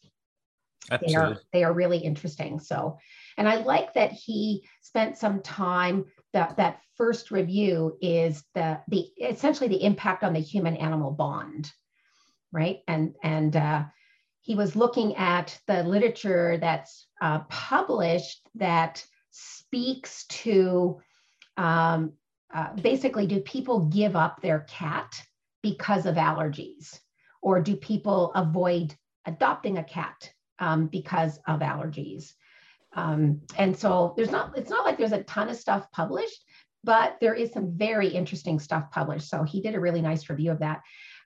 They 0.90 1.16
are 1.16 1.38
they 1.52 1.64
are 1.64 1.74
really 1.74 1.98
interesting. 1.98 2.60
So, 2.60 2.98
and 3.38 3.48
I 3.48 3.58
like 3.58 3.94
that 3.94 4.12
he 4.12 4.66
spent 4.82 5.18
some 5.18 5.42
time. 5.42 6.06
That 6.34 6.58
that 6.58 6.82
first 6.96 7.32
review 7.32 7.98
is 8.02 8.44
the 8.54 8.80
the 8.90 9.08
essentially 9.22 9.70
the 9.70 9.84
impact 9.84 10.24
on 10.24 10.34
the 10.34 10.40
human 10.40 10.76
animal 10.78 11.12
bond, 11.12 11.72
right? 12.52 12.80
And 12.88 13.16
and 13.24 13.56
uh, 13.56 13.84
he 14.42 14.56
was 14.56 14.76
looking 14.76 15.16
at 15.16 15.58
the 15.68 15.84
literature 15.84 16.58
that's 16.60 17.08
uh, 17.22 17.40
published 17.50 18.48
that 18.56 19.04
speaks 19.32 20.26
to 20.28 21.02
um, 21.58 22.14
uh, 22.54 22.74
basically 22.74 23.28
do 23.28 23.40
people 23.40 23.86
give 23.88 24.16
up 24.16 24.42
their 24.42 24.66
cat 24.70 25.20
because 25.64 26.06
of 26.06 26.16
allergies, 26.16 27.00
or 27.42 27.60
do 27.62 27.76
people 27.76 28.32
avoid 28.36 28.94
adopting 29.26 29.78
a 29.78 29.84
cat 29.84 30.32
um, 30.60 30.88
because 30.88 31.40
of 31.48 31.60
allergies. 31.60 32.34
Um, 32.94 33.42
and 33.58 33.78
so 33.78 34.14
there's 34.16 34.32
not, 34.32 34.58
it's 34.58 34.70
not 34.70 34.86
like 34.86 34.98
there's 34.98 35.12
a 35.12 35.24
ton 35.24 35.50
of 35.50 35.58
stuff 35.58 35.92
published, 35.92 36.44
but 36.84 37.18
there 37.20 37.34
is 37.34 37.52
some 37.52 37.78
very 37.78 38.08
interesting 38.08 38.60
stuff 38.60 38.92
published. 38.92 39.30
So 39.30 39.44
he 39.44 39.62
did 39.62 39.76
a 39.76 39.80
really 39.80 40.02
nice 40.02 40.30
review 40.30 40.52
of 40.52 40.60
that. 40.60 40.82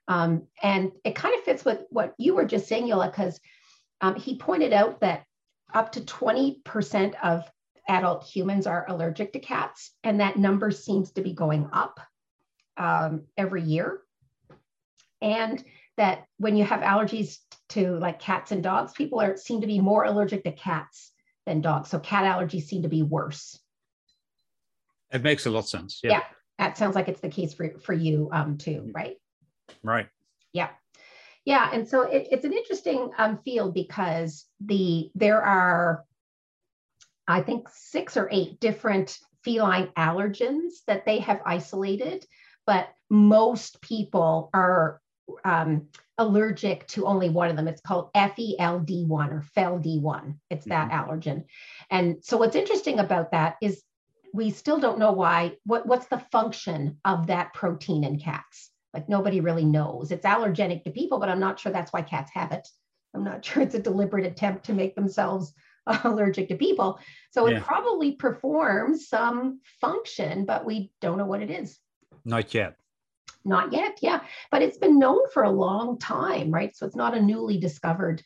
Um, 0.08 0.46
and 0.62 0.90
it 1.04 1.14
kind 1.14 1.36
of 1.38 1.44
fits 1.44 1.64
with 1.64 1.82
what 1.90 2.14
you 2.18 2.34
were 2.34 2.44
just 2.44 2.66
saying, 2.66 2.88
Jolle, 2.88 3.06
because 3.06 3.38
um, 4.00 4.16
he 4.16 4.36
pointed 4.36 4.72
out 4.72 5.00
that 5.00 5.24
up 5.72 5.92
to 5.92 6.00
20% 6.00 7.14
of 7.22 7.48
adult 7.88 8.24
humans 8.24 8.66
are 8.66 8.86
allergic 8.88 9.32
to 9.32 9.38
cats, 9.38 9.92
and 10.02 10.20
that 10.20 10.36
number 10.36 10.70
seems 10.70 11.12
to 11.12 11.22
be 11.22 11.32
going 11.32 11.68
up 11.72 12.00
um, 12.76 13.24
every 13.36 13.62
year. 13.62 14.00
And 15.20 15.62
that 16.00 16.24
when 16.38 16.56
you 16.56 16.64
have 16.64 16.80
allergies 16.80 17.36
to 17.68 17.98
like 17.98 18.18
cats 18.18 18.52
and 18.52 18.62
dogs, 18.62 18.94
people 18.94 19.20
are 19.20 19.36
seem 19.36 19.60
to 19.60 19.66
be 19.66 19.78
more 19.78 20.04
allergic 20.04 20.42
to 20.44 20.50
cats 20.50 21.12
than 21.44 21.60
dogs. 21.60 21.90
So 21.90 21.98
cat 21.98 22.24
allergies 22.24 22.62
seem 22.62 22.84
to 22.84 22.88
be 22.88 23.02
worse. 23.02 23.60
It 25.12 25.22
makes 25.22 25.44
a 25.44 25.50
lot 25.50 25.58
of 25.58 25.68
sense. 25.68 26.00
Yeah. 26.02 26.12
Yeah. 26.12 26.22
That 26.58 26.78
sounds 26.78 26.94
like 26.94 27.08
it's 27.08 27.20
the 27.20 27.28
case 27.28 27.52
for, 27.52 27.78
for 27.80 27.92
you 27.92 28.30
um, 28.32 28.56
too, 28.56 28.90
right? 28.94 29.16
Right. 29.82 30.08
Yeah. 30.54 30.70
Yeah. 31.44 31.68
And 31.70 31.86
so 31.86 32.02
it, 32.02 32.28
it's 32.30 32.46
an 32.46 32.54
interesting 32.54 33.10
um, 33.18 33.38
field 33.44 33.74
because 33.74 34.46
the 34.58 35.10
there 35.14 35.42
are, 35.42 36.06
I 37.28 37.42
think, 37.42 37.68
six 37.70 38.16
or 38.16 38.26
eight 38.32 38.58
different 38.58 39.18
feline 39.44 39.88
allergens 39.98 40.82
that 40.86 41.04
they 41.04 41.18
have 41.18 41.42
isolated, 41.44 42.24
but 42.64 42.88
most 43.10 43.82
people 43.82 44.48
are 44.54 45.02
um, 45.44 45.88
allergic 46.18 46.86
to 46.88 47.06
only 47.06 47.30
one 47.30 47.50
of 47.50 47.56
them. 47.56 47.68
It's 47.68 47.80
called 47.80 48.10
Fel 48.14 48.80
d 48.80 49.04
1 49.06 49.30
or 49.30 49.42
Fel 49.54 49.78
d 49.78 49.98
1. 49.98 50.40
It's 50.50 50.66
that 50.66 50.90
allergen. 50.90 51.44
And 51.90 52.22
so 52.22 52.36
what's 52.36 52.56
interesting 52.56 52.98
about 52.98 53.32
that 53.32 53.56
is 53.62 53.82
we 54.32 54.50
still 54.50 54.78
don't 54.78 54.98
know 54.98 55.12
why, 55.12 55.56
what, 55.64 55.86
what's 55.86 56.06
the 56.06 56.22
function 56.30 56.98
of 57.04 57.26
that 57.28 57.52
protein 57.54 58.04
in 58.04 58.18
cats? 58.18 58.70
Like 58.94 59.08
nobody 59.08 59.40
really 59.40 59.64
knows. 59.64 60.10
It's 60.10 60.26
allergenic 60.26 60.84
to 60.84 60.90
people, 60.90 61.18
but 61.18 61.28
I'm 61.28 61.40
not 61.40 61.58
sure 61.58 61.72
that's 61.72 61.92
why 61.92 62.02
cats 62.02 62.30
have 62.34 62.52
it. 62.52 62.66
I'm 63.14 63.24
not 63.24 63.44
sure 63.44 63.62
it's 63.62 63.74
a 63.74 63.82
deliberate 63.82 64.26
attempt 64.26 64.66
to 64.66 64.72
make 64.72 64.94
themselves 64.94 65.52
allergic 66.04 66.48
to 66.48 66.56
people. 66.56 66.98
So 67.30 67.46
Yeah. 67.46 67.58
it 67.58 67.64
probably 67.64 68.12
performs 68.12 69.08
some 69.08 69.60
function, 69.80 70.44
but 70.44 70.64
we 70.64 70.92
don't 71.00 71.18
know 71.18 71.26
what 71.26 71.42
it 71.42 71.50
is. 71.50 71.78
Not 72.24 72.52
yet. 72.54 72.76
Not 73.44 73.72
yet, 73.72 73.98
yeah. 74.02 74.20
But 74.50 74.62
it's 74.62 74.78
been 74.78 74.98
known 74.98 75.28
for 75.32 75.44
a 75.44 75.50
long 75.50 75.98
time, 75.98 76.50
right? 76.50 76.76
So 76.76 76.86
it's 76.86 76.96
not 76.96 77.16
a 77.16 77.22
newly 77.22 77.58
discovered 77.58 78.22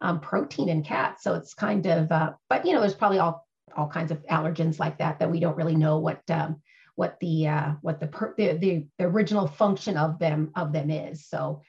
um, 0.00 0.20
protein 0.20 0.68
in 0.68 0.82
cats. 0.82 1.24
So 1.24 1.34
it's 1.34 1.54
kind 1.54 1.86
of, 1.86 2.12
uh, 2.12 2.32
but 2.48 2.64
you 2.66 2.72
know, 2.72 2.80
there's 2.80 2.94
probably 2.94 3.18
all 3.18 3.46
all 3.76 3.88
kinds 3.88 4.10
of 4.10 4.24
allergens 4.26 4.78
like 4.78 4.98
that 4.98 5.18
that 5.20 5.30
we 5.30 5.40
don't 5.40 5.56
really 5.56 5.76
know 5.76 5.98
what 5.98 6.20
um, 6.30 6.60
what 6.96 7.18
the 7.20 7.46
uh, 7.46 7.72
what 7.80 8.00
the, 8.00 8.08
per, 8.08 8.34
the, 8.36 8.52
the 8.58 8.86
the 8.98 9.04
original 9.04 9.46
function 9.46 9.96
of 9.96 10.18
them 10.18 10.50
of 10.54 10.72
them 10.72 10.90
is. 10.90 11.26
So 11.26 11.62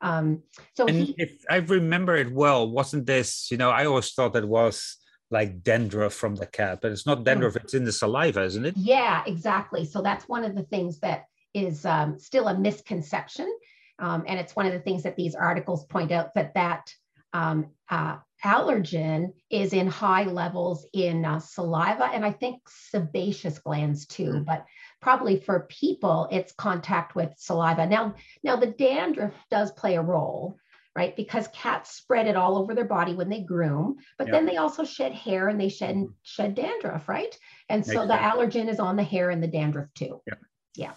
um, 0.00 0.42
so 0.74 0.86
and 0.86 0.96
he, 0.96 1.14
if 1.18 1.44
I 1.50 1.56
remember 1.56 2.16
it 2.16 2.32
well, 2.32 2.70
wasn't 2.70 3.06
this? 3.06 3.50
You 3.50 3.56
know, 3.56 3.70
I 3.70 3.86
always 3.86 4.12
thought 4.12 4.36
it 4.36 4.46
was 4.46 4.96
like 5.30 5.62
dandruff 5.62 6.14
from 6.14 6.36
the 6.36 6.46
cat, 6.46 6.78
but 6.80 6.92
it's 6.92 7.06
not 7.06 7.24
dandruff; 7.24 7.56
it's 7.56 7.74
in 7.74 7.84
the 7.84 7.92
saliva, 7.92 8.42
isn't 8.44 8.66
it? 8.66 8.76
yeah, 8.76 9.22
exactly. 9.26 9.84
So 9.84 10.02
that's 10.02 10.28
one 10.28 10.44
of 10.44 10.54
the 10.54 10.62
things 10.62 11.00
that 11.00 11.24
is 11.54 11.84
um, 11.84 12.18
still 12.18 12.48
a 12.48 12.58
misconception, 12.58 13.52
um, 13.98 14.24
and 14.26 14.38
it's 14.38 14.56
one 14.56 14.66
of 14.66 14.72
the 14.72 14.80
things 14.80 15.02
that 15.02 15.16
these 15.16 15.34
articles 15.34 15.84
point 15.86 16.12
out 16.12 16.34
that 16.34 16.54
that 16.54 16.92
um, 17.32 17.66
uh, 17.90 18.18
allergen 18.44 19.32
is 19.50 19.72
in 19.72 19.86
high 19.86 20.24
levels 20.24 20.86
in 20.92 21.24
uh, 21.24 21.40
saliva 21.40 22.04
and 22.04 22.24
I 22.24 22.30
think 22.30 22.62
sebaceous 22.68 23.58
glands 23.58 24.06
too, 24.06 24.44
but 24.46 24.64
probably 25.00 25.38
for 25.40 25.66
people 25.68 26.28
it's 26.30 26.52
contact 26.52 27.14
with 27.14 27.32
saliva. 27.36 27.86
Now, 27.86 28.14
now 28.44 28.56
the 28.56 28.68
dandruff 28.68 29.34
does 29.50 29.72
play 29.72 29.96
a 29.96 30.02
role, 30.02 30.56
right? 30.94 31.16
Because 31.16 31.48
cats 31.48 31.94
spread 31.94 32.28
it 32.28 32.36
all 32.36 32.58
over 32.58 32.74
their 32.74 32.84
body 32.84 33.14
when 33.14 33.28
they 33.28 33.40
groom, 33.40 33.96
but 34.18 34.30
then 34.30 34.46
they 34.46 34.56
also 34.56 34.84
shed 34.84 35.12
hair 35.12 35.48
and 35.48 35.60
they 35.60 35.68
shed 35.68 35.96
mm-hmm. 35.96 36.12
shed 36.22 36.54
dandruff, 36.54 37.08
right? 37.08 37.36
And 37.68 37.84
so 37.84 38.06
the 38.06 38.14
allergen 38.14 38.68
is 38.68 38.78
on 38.78 38.96
the 38.96 39.02
hair 39.02 39.30
and 39.30 39.42
the 39.42 39.48
dandruff 39.48 39.92
too. 39.94 40.20
Yeah. 40.26 40.34
Yeah. 40.76 40.92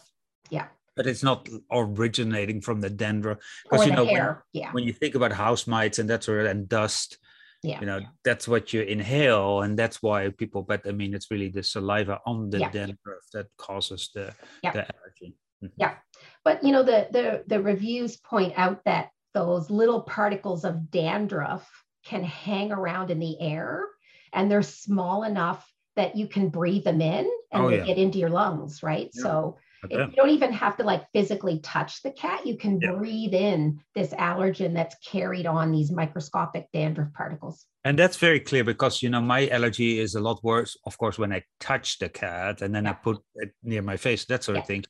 Yeah 0.52 0.68
but 0.96 1.08
it's 1.08 1.24
not 1.24 1.48
originating 1.72 2.62
from 2.62 2.82
the 2.82 2.90
dandruff 2.90 3.40
because 3.64 3.86
you 3.86 3.94
know 3.94 4.06
when, 4.06 4.36
yeah. 4.54 4.72
when 4.72 4.84
you 4.84 4.94
think 4.94 5.16
about 5.16 5.32
house 5.32 5.68
mites 5.68 6.00
and 6.00 6.10
that 6.10 6.24
sort 6.24 6.42
of 6.42 6.48
and 6.48 6.68
dust 6.68 7.18
yeah 7.64 7.80
you 7.80 7.86
know 7.86 8.02
that's 8.24 8.48
what 8.48 8.74
you 8.74 8.82
inhale 8.82 9.62
and 9.62 9.78
that's 9.78 10.02
why 10.02 10.30
people 10.30 10.62
but 10.64 10.82
i 10.88 10.92
mean 10.92 11.14
it's 11.14 11.32
really 11.32 11.50
the 11.50 11.64
saliva 11.64 12.20
on 12.26 12.50
the 12.50 12.60
yeah. 12.60 12.70
dandruff 12.72 13.24
that 13.34 13.48
causes 13.58 14.10
the, 14.14 14.34
yeah. 14.64 14.72
the 14.72 14.80
allergy 14.80 15.36
mm-hmm. 15.64 15.68
yeah 15.78 15.96
but 16.44 16.64
you 16.64 16.72
know 16.72 16.84
the, 16.84 17.08
the 17.12 17.44
the 17.48 17.62
reviews 17.62 18.18
point 18.18 18.54
out 18.58 18.84
that 18.86 19.10
those 19.34 19.70
little 19.70 20.02
particles 20.02 20.66
of 20.66 20.92
dandruff 20.92 21.70
can 22.04 22.24
hang 22.24 22.72
around 22.72 23.12
in 23.12 23.20
the 23.20 23.40
air 23.40 23.86
and 24.34 24.50
they're 24.50 24.64
small 24.64 25.24
enough 25.24 25.66
that 25.96 26.16
you 26.16 26.28
can 26.28 26.50
breathe 26.50 26.84
them 26.84 27.02
in 27.02 27.30
and 27.52 27.64
oh, 27.64 27.70
they 27.70 27.78
yeah. 27.78 27.86
get 27.86 27.98
into 27.98 28.18
your 28.18 28.30
lungs 28.30 28.82
right 28.82 29.14
so 29.14 29.58
you 29.90 30.08
don't 30.16 30.30
even 30.30 30.54
have 30.54 30.78
to 30.78 30.84
like 30.84 31.04
physically 31.14 31.60
touch 31.60 32.02
the 32.04 32.12
cat. 32.12 32.46
You 32.46 32.58
can 32.58 32.80
yeah. 32.80 32.92
breathe 32.92 33.34
in 33.34 33.80
this 33.96 34.10
allergen 34.10 34.74
that's 34.74 34.96
carried 35.06 35.46
on 35.46 35.72
these 35.72 35.92
microscopic 35.92 36.68
dandruff 36.72 37.14
particles. 37.14 37.66
And 37.84 37.98
that's 37.98 38.18
very 38.18 38.40
clear 38.40 38.64
because 38.64 39.02
you 39.02 39.10
know 39.10 39.22
my 39.22 39.48
allergy 39.50 40.00
is 40.00 40.16
a 40.16 40.20
lot 40.20 40.44
worse, 40.44 40.78
of 40.86 40.98
course, 40.98 41.18
when 41.18 41.34
I 41.34 41.44
touch 41.60 42.00
the 42.00 42.10
cat 42.10 42.62
and 42.62 42.74
then 42.74 42.86
yeah. 42.86 42.92
I 42.92 42.94
put 42.94 43.20
it 43.36 43.52
near 43.64 43.82
my 43.82 43.98
face, 43.98 44.26
that 44.26 44.44
sort 44.44 44.58
yeah. 44.58 44.62
of 44.62 44.68
thing. 44.68 44.84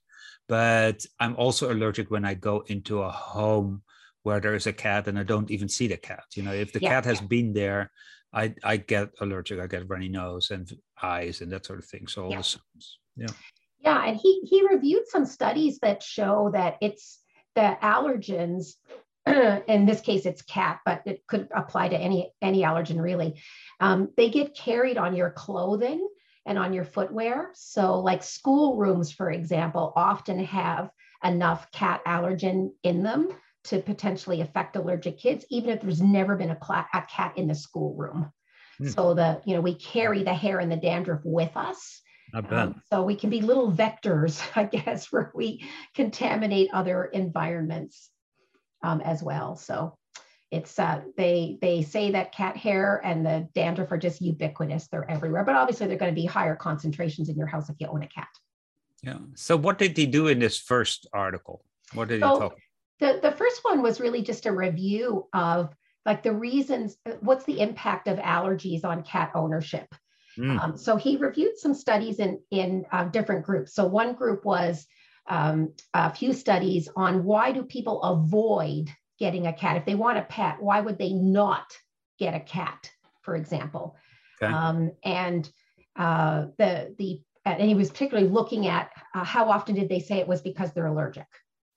But 0.48 1.06
I'm 1.20 1.36
also 1.38 1.72
allergic 1.72 2.12
when 2.12 2.26
I 2.26 2.34
go 2.34 2.64
into 2.68 3.02
a 3.02 3.10
home 3.10 3.84
where 4.24 4.40
there 4.40 4.56
is 4.56 4.68
a 4.68 4.74
cat 4.74 5.08
and 5.08 5.18
I 5.18 5.24
don't 5.24 5.50
even 5.50 5.70
see 5.70 5.88
the 5.88 5.98
cat. 5.98 6.24
You 6.36 6.44
know, 6.44 6.54
if 6.54 6.74
the 6.74 6.80
cat 6.80 7.06
has 7.06 7.22
been 7.22 7.54
there, 7.54 7.92
I 8.34 8.54
I 8.64 8.78
get 8.78 9.10
allergic. 9.22 9.60
I 9.60 9.68
get 9.68 9.90
runny 9.90 10.10
nose 10.10 10.52
and 10.52 10.72
eyes 11.02 11.42
and 11.42 11.52
that 11.52 11.66
sort 11.66 11.80
of 11.80 11.86
thing. 11.86 12.08
So 12.08 12.26
all 12.26 12.36
the 12.36 12.44
symptoms. 12.44 13.00
Yeah. 13.16 13.28
Yeah, 13.84 14.04
and 14.06 14.18
he 14.18 14.42
he 14.44 14.68
reviewed 14.68 15.08
some 15.08 15.26
studies 15.26 15.80
that 15.80 16.04
show 16.04 16.52
that 16.54 16.78
it's 16.82 17.20
the 17.56 17.78
allergens. 17.82 18.74
in 19.26 19.86
this 19.86 20.02
case, 20.02 20.26
it's 20.26 20.42
cat, 20.42 20.80
but 20.84 21.04
it 21.06 21.22
could 21.28 21.48
apply 21.54 21.90
to 21.90 21.98
any 21.98 22.32
any 22.42 22.62
allergen 22.62 23.02
really. 23.02 23.42
Um, 23.80 24.10
they 24.18 24.30
get 24.30 24.56
carried 24.56 24.98
on 24.98 25.16
your 25.16 25.32
clothing 25.32 26.08
and 26.46 26.58
on 26.58 26.74
your 26.74 26.86
footwear. 26.86 27.52
So, 27.54 28.00
like 28.00 28.24
school 28.24 28.78
rooms, 28.78 29.12
for 29.12 29.32
example, 29.32 29.94
often 29.96 30.44
have 30.46 30.90
enough 31.24 31.72
cat 31.72 32.02
allergen 32.06 32.72
in 32.84 33.04
them 33.04 33.30
to 33.66 33.80
potentially 33.80 34.42
affect 34.42 34.76
allergic 34.76 35.20
kids, 35.20 35.46
even 35.52 35.70
if 35.70 35.82
there's 35.82 36.02
never 36.02 36.36
been 36.36 36.50
a, 36.50 36.58
cl- 36.64 36.88
a 36.94 37.02
cat 37.04 37.34
in 37.38 37.48
the 37.48 37.56
schoolroom. 37.56 38.32
Hmm. 38.80 38.88
So 38.88 39.14
the 39.14 39.42
you 39.46 39.56
know 39.56 39.62
we 39.62 39.76
carry 39.76 40.24
the 40.24 40.34
hair 40.34 40.60
and 40.60 40.72
the 40.72 40.78
dandruff 40.78 41.22
with 41.24 41.56
us 41.56 42.02
um, 42.34 42.82
so 42.92 43.04
we 43.04 43.16
can 43.16 43.30
be 43.30 43.42
little 43.42 43.72
vectors, 43.72 44.42
I 44.56 44.64
guess, 44.66 45.12
where 45.12 45.32
we 45.36 45.64
contaminate 45.96 46.70
other 46.74 47.06
environments 47.06 48.10
um, 48.84 49.02
as 49.02 49.22
well. 49.22 49.56
So 49.56 49.96
it's 50.52 50.78
uh, 50.78 51.02
they 51.18 51.58
they 51.62 51.82
say 51.82 52.12
that 52.12 52.34
cat 52.34 52.58
hair 52.58 53.02
and 53.04 53.26
the 53.26 53.48
dandruff 53.56 53.92
are 53.92 53.98
just 53.98 54.22
ubiquitous; 54.22 54.88
they're 54.88 55.10
everywhere. 55.10 55.44
But 55.46 55.56
obviously, 55.56 55.88
they're 55.88 55.98
going 55.98 56.14
to 56.14 56.22
be 56.22 56.26
higher 56.26 56.56
concentrations 56.56 57.30
in 57.30 57.38
your 57.38 57.48
house 57.48 57.70
if 57.70 57.78
you 57.80 57.88
own 57.88 58.04
a 58.04 58.08
cat. 58.08 58.28
Yeah. 59.02 59.18
So 59.36 59.56
what 59.58 59.78
did 59.78 59.98
he 59.98 60.06
do 60.06 60.28
in 60.28 60.40
this 60.40 60.60
first 60.60 61.08
article? 61.14 61.64
What 61.94 62.10
did 62.10 62.22
so 62.22 62.34
he 62.34 62.40
talk? 62.40 62.58
The 63.00 63.20
the 63.22 63.32
first 63.32 63.64
one 63.64 63.82
was 63.82 64.00
really 64.00 64.22
just 64.22 64.46
a 64.46 64.52
review 64.52 65.28
of 65.34 65.74
like 66.06 66.22
the 66.22 66.34
reasons. 66.34 66.98
What's 67.22 67.46
the 67.46 67.60
impact 67.62 68.08
of 68.08 68.18
allergies 68.18 68.84
on 68.84 69.04
cat 69.04 69.32
ownership? 69.36 69.88
Mm. 70.38 70.60
Um, 70.60 70.78
so 70.78 70.96
he 70.96 71.18
reviewed 71.18 71.58
some 71.58 71.74
studies 71.74 72.20
in, 72.20 72.40
in 72.52 72.86
uh, 72.92 73.06
different 73.06 73.46
groups. 73.46 73.74
So 73.74 73.86
one 73.86 74.14
group 74.14 74.46
was 74.46 74.86
um, 75.28 75.74
a 75.94 76.14
few 76.14 76.34
studies 76.34 76.90
on 76.96 77.24
why 77.24 77.52
do 77.52 77.64
people 77.64 78.02
avoid 78.02 78.90
getting 79.20 79.48
a 79.48 79.54
cat? 79.54 79.78
If 79.78 79.86
they 79.86 79.96
want 79.96 80.18
a 80.18 80.24
pet, 80.24 80.62
why 80.62 80.82
would 80.82 80.98
they 80.98 81.14
not 81.14 81.72
get 82.18 82.34
a 82.34 82.40
cat, 82.40 82.90
for 83.22 83.36
example? 83.36 83.96
Okay. 84.42 84.52
Um, 84.52 84.92
and 85.04 85.50
uh, 85.96 86.48
the, 86.58 86.96
the, 86.98 87.22
and 87.46 87.62
he 87.62 87.76
was 87.76 87.90
particularly 87.90 88.30
looking 88.30 88.68
at 88.68 88.92
uh, 89.14 89.24
how 89.24 89.50
often 89.50 89.76
did 89.76 89.90
they 89.90 90.00
say 90.00 90.18
it 90.18 90.28
was 90.28 90.42
because 90.42 90.72
they're 90.74 90.86
allergic 90.86 91.28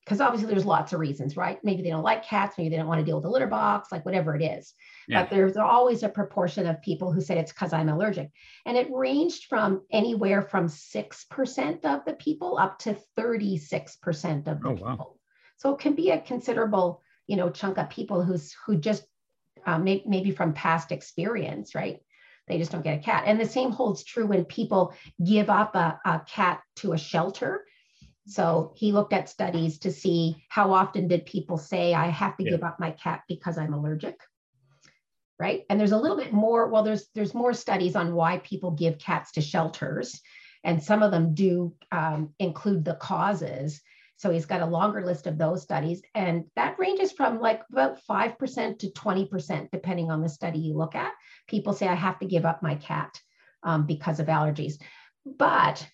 because 0.04 0.20
obviously 0.20 0.50
there's 0.50 0.66
lots 0.66 0.92
of 0.92 1.00
reasons, 1.00 1.36
right? 1.36 1.58
Maybe 1.64 1.82
they 1.82 1.88
don't 1.88 2.02
like 2.02 2.26
cats, 2.26 2.58
maybe 2.58 2.68
they 2.68 2.76
don't 2.76 2.86
want 2.86 3.00
to 3.00 3.04
deal 3.04 3.16
with 3.16 3.24
the 3.24 3.30
litter 3.30 3.46
box, 3.46 3.90
like 3.90 4.04
whatever 4.04 4.36
it 4.36 4.42
is. 4.42 4.74
Yeah. 5.08 5.22
But 5.22 5.30
there's 5.30 5.56
always 5.56 6.02
a 6.02 6.08
proportion 6.10 6.66
of 6.66 6.82
people 6.82 7.10
who 7.10 7.22
say 7.22 7.38
it's 7.38 7.52
because 7.52 7.72
I'm 7.72 7.88
allergic. 7.88 8.30
And 8.66 8.76
it 8.76 8.88
ranged 8.92 9.46
from 9.46 9.82
anywhere 9.90 10.42
from 10.42 10.66
6% 10.66 11.84
of 11.84 12.04
the 12.04 12.12
people 12.14 12.58
up 12.58 12.78
to 12.80 12.98
36% 13.18 14.46
of 14.46 14.60
the 14.60 14.68
oh, 14.68 14.74
people. 14.74 14.86
Wow. 14.86 15.14
So 15.56 15.72
it 15.74 15.80
can 15.80 15.94
be 15.94 16.10
a 16.10 16.20
considerable, 16.20 17.02
you 17.26 17.36
know, 17.36 17.48
chunk 17.48 17.78
of 17.78 17.88
people 17.88 18.22
who's 18.22 18.54
who 18.66 18.76
just 18.76 19.06
uh, 19.64 19.78
may, 19.78 20.02
maybe 20.06 20.32
from 20.32 20.52
past 20.52 20.92
experience, 20.92 21.74
right? 21.74 22.00
They 22.46 22.58
just 22.58 22.70
don't 22.70 22.84
get 22.84 22.98
a 22.98 23.02
cat. 23.02 23.24
And 23.26 23.40
the 23.40 23.46
same 23.46 23.70
holds 23.70 24.04
true 24.04 24.26
when 24.26 24.44
people 24.44 24.94
give 25.24 25.48
up 25.48 25.74
a, 25.74 25.98
a 26.04 26.20
cat 26.28 26.60
to 26.76 26.92
a 26.92 26.98
shelter 26.98 27.64
so 28.26 28.72
he 28.74 28.92
looked 28.92 29.12
at 29.12 29.28
studies 29.28 29.78
to 29.80 29.92
see 29.92 30.44
how 30.48 30.72
often 30.72 31.08
did 31.08 31.26
people 31.26 31.58
say, 31.58 31.92
I 31.92 32.06
have 32.06 32.36
to 32.38 32.44
yeah. 32.44 32.52
give 32.52 32.64
up 32.64 32.80
my 32.80 32.90
cat 32.92 33.22
because 33.28 33.58
I'm 33.58 33.74
allergic. 33.74 34.18
Right. 35.38 35.64
And 35.68 35.78
there's 35.78 35.92
a 35.92 35.98
little 35.98 36.16
bit 36.16 36.32
more, 36.32 36.68
well, 36.68 36.84
there's 36.84 37.08
there's 37.14 37.34
more 37.34 37.52
studies 37.52 37.96
on 37.96 38.14
why 38.14 38.38
people 38.38 38.70
give 38.70 38.98
cats 38.98 39.32
to 39.32 39.40
shelters. 39.40 40.20
And 40.62 40.82
some 40.82 41.02
of 41.02 41.10
them 41.10 41.34
do 41.34 41.74
um, 41.92 42.32
include 42.38 42.84
the 42.84 42.94
causes. 42.94 43.82
So 44.16 44.30
he's 44.30 44.46
got 44.46 44.62
a 44.62 44.66
longer 44.66 45.04
list 45.04 45.26
of 45.26 45.36
those 45.36 45.62
studies. 45.62 46.00
And 46.14 46.44
that 46.56 46.78
ranges 46.78 47.12
from 47.12 47.40
like 47.40 47.62
about 47.70 47.98
5% 48.08 48.78
to 48.78 48.86
20%, 48.86 49.70
depending 49.70 50.10
on 50.10 50.22
the 50.22 50.28
study 50.28 50.60
you 50.60 50.74
look 50.74 50.94
at. 50.94 51.12
People 51.48 51.74
say, 51.74 51.88
I 51.88 51.94
have 51.94 52.18
to 52.20 52.26
give 52.26 52.46
up 52.46 52.62
my 52.62 52.76
cat 52.76 53.20
um, 53.64 53.86
because 53.86 54.20
of 54.20 54.28
allergies. 54.28 54.74
But 55.26 55.86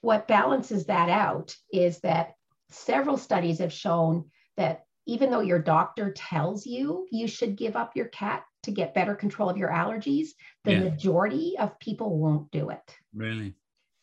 what 0.00 0.28
balances 0.28 0.86
that 0.86 1.08
out 1.08 1.54
is 1.72 2.00
that 2.00 2.32
several 2.70 3.16
studies 3.16 3.58
have 3.58 3.72
shown 3.72 4.24
that 4.56 4.84
even 5.06 5.30
though 5.30 5.40
your 5.40 5.58
doctor 5.58 6.12
tells 6.12 6.66
you 6.66 7.06
you 7.10 7.26
should 7.26 7.56
give 7.56 7.76
up 7.76 7.96
your 7.96 8.06
cat 8.06 8.44
to 8.64 8.70
get 8.70 8.94
better 8.94 9.14
control 9.14 9.48
of 9.48 9.56
your 9.56 9.70
allergies, 9.70 10.28
the 10.64 10.72
yeah. 10.72 10.80
majority 10.80 11.54
of 11.58 11.78
people 11.78 12.18
won't 12.18 12.50
do 12.50 12.70
it. 12.70 12.96
Really? 13.14 13.54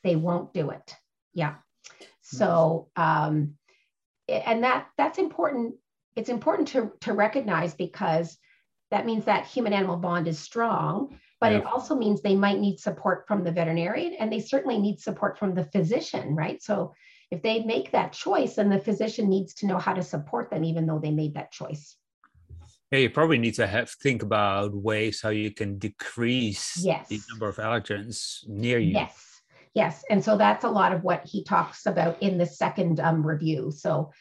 They 0.03 0.15
won't 0.15 0.53
do 0.53 0.71
it. 0.71 0.95
Yeah. 1.33 1.55
So, 2.21 2.89
um, 2.95 3.55
and 4.27 4.63
that 4.63 4.87
that's 4.97 5.19
important. 5.19 5.75
It's 6.15 6.29
important 6.29 6.69
to 6.69 6.91
to 7.01 7.13
recognize 7.13 7.75
because 7.75 8.37
that 8.91 9.05
means 9.05 9.25
that 9.25 9.45
human 9.45 9.73
animal 9.73 9.97
bond 9.97 10.27
is 10.27 10.39
strong 10.39 11.19
but 11.41 11.51
yeah. 11.51 11.59
it 11.59 11.65
also 11.65 11.95
means 11.95 12.21
they 12.21 12.35
might 12.35 12.59
need 12.59 12.79
support 12.79 13.25
from 13.27 13.43
the 13.43 13.51
veterinarian 13.51 14.13
and 14.13 14.31
they 14.31 14.39
certainly 14.39 14.77
need 14.77 14.99
support 14.99 15.37
from 15.37 15.53
the 15.53 15.65
physician, 15.65 16.35
right? 16.35 16.61
So 16.61 16.93
if 17.31 17.41
they 17.41 17.63
make 17.63 17.91
that 17.91 18.13
choice, 18.13 18.55
then 18.55 18.69
the 18.69 18.79
physician 18.79 19.29
needs 19.29 19.53
to 19.55 19.67
know 19.67 19.77
how 19.77 19.93
to 19.93 20.03
support 20.03 20.49
them, 20.49 20.63
even 20.63 20.85
though 20.85 20.99
they 20.99 21.11
made 21.11 21.33
that 21.35 21.51
choice. 21.51 21.97
Yeah, 22.91 22.99
you 22.99 23.09
probably 23.09 23.39
need 23.39 23.55
to 23.55 23.67
have 23.67 23.89
think 23.89 24.21
about 24.21 24.73
ways 24.73 25.21
how 25.21 25.29
you 25.29 25.51
can 25.51 25.79
decrease 25.79 26.77
yes. 26.81 27.07
the 27.09 27.19
number 27.31 27.49
of 27.49 27.57
allergens 27.57 28.47
near 28.47 28.77
you. 28.77 28.93
Yes, 28.93 29.41
yes, 29.73 30.03
and 30.09 30.23
so 30.23 30.37
that's 30.37 30.63
a 30.63 30.69
lot 30.69 30.93
of 30.93 31.03
what 31.03 31.25
he 31.25 31.43
talks 31.43 31.87
about 31.87 32.21
in 32.21 32.37
the 32.37 32.45
second 32.45 32.99
um, 32.99 33.25
review. 33.25 33.71
So, 33.75 34.11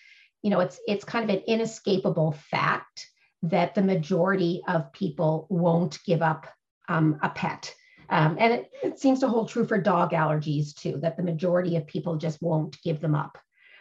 you 0.42 0.50
know, 0.50 0.60
it's 0.60 0.80
it's 0.86 1.04
kind 1.04 1.28
of 1.28 1.36
an 1.36 1.42
inescapable 1.46 2.32
fact 2.50 3.06
that 3.42 3.74
the 3.74 3.82
majority 3.82 4.62
of 4.66 4.92
people 4.92 5.46
won't 5.50 5.98
give 6.06 6.22
up 6.22 6.46
um, 6.88 7.18
a 7.22 7.28
pet 7.28 7.74
Um, 8.08 8.36
and 8.38 8.52
it, 8.52 8.70
it 8.82 8.98
seems 8.98 9.20
to 9.20 9.28
hold 9.28 9.48
true 9.48 9.66
for 9.66 9.78
dog 9.80 10.10
allergies 10.12 10.74
too, 10.74 10.98
that 11.00 11.16
the 11.16 11.22
majority 11.22 11.76
of 11.76 11.86
people 11.86 12.16
just 12.16 12.42
won't 12.42 12.80
give 12.82 13.00
them 13.00 13.14
up. 13.14 13.38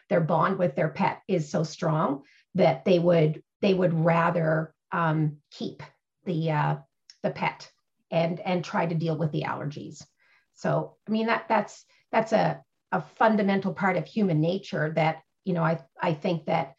Their 0.10 0.22
bond 0.22 0.57
with 0.57 0.75
their 0.75 0.89
pet 0.89 1.22
is 1.27 1.50
so 1.50 1.63
strong 1.63 2.24
that 2.55 2.86
they 2.86 3.00
would 3.00 3.41
they 3.62 3.74
would 3.74 3.93
rather 3.93 4.74
um, 4.91 5.38
keep 5.51 5.83
the 6.25 6.51
uh, 6.51 6.75
the 7.22 7.31
pet 7.31 7.69
and 8.12 8.39
and 8.39 8.63
try 8.63 8.86
to 8.86 8.95
deal 8.95 9.17
with 9.17 9.31
the 9.31 9.43
allergies. 9.43 10.05
So 10.53 10.98
I 11.07 11.12
mean 11.12 11.27
that 11.27 11.48
that's 11.48 11.86
that's 12.12 12.33
a, 12.33 12.62
a 12.91 13.01
fundamental 13.01 13.74
part 13.74 13.98
of 13.98 14.05
human 14.05 14.39
nature 14.39 14.93
that 14.95 15.22
you 15.43 15.53
know 15.53 15.63
I 15.63 15.79
I 16.01 16.13
think 16.13 16.45
that 16.45 16.75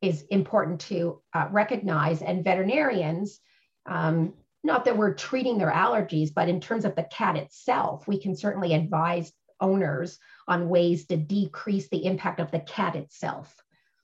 is 0.00 0.22
important 0.30 0.80
to 0.80 1.22
uh, 1.32 1.48
recognize 1.50 2.22
and 2.22 2.44
veterinarians 2.44 3.38
um, 3.86 4.34
not 4.64 4.84
that 4.84 4.96
we're 4.96 5.14
treating 5.14 5.58
their 5.58 5.72
allergies 5.72 6.32
but 6.34 6.48
in 6.48 6.60
terms 6.60 6.84
of 6.84 6.94
the 6.96 7.04
cat 7.04 7.36
itself 7.36 8.06
we 8.06 8.18
can 8.20 8.36
certainly 8.36 8.74
advise 8.74 9.32
owners 9.62 10.18
on 10.48 10.68
ways 10.68 11.06
to 11.06 11.16
decrease 11.16 11.88
the 11.88 12.04
impact 12.04 12.40
of 12.40 12.50
the 12.50 12.60
cat 12.60 12.96
itself. 12.96 13.54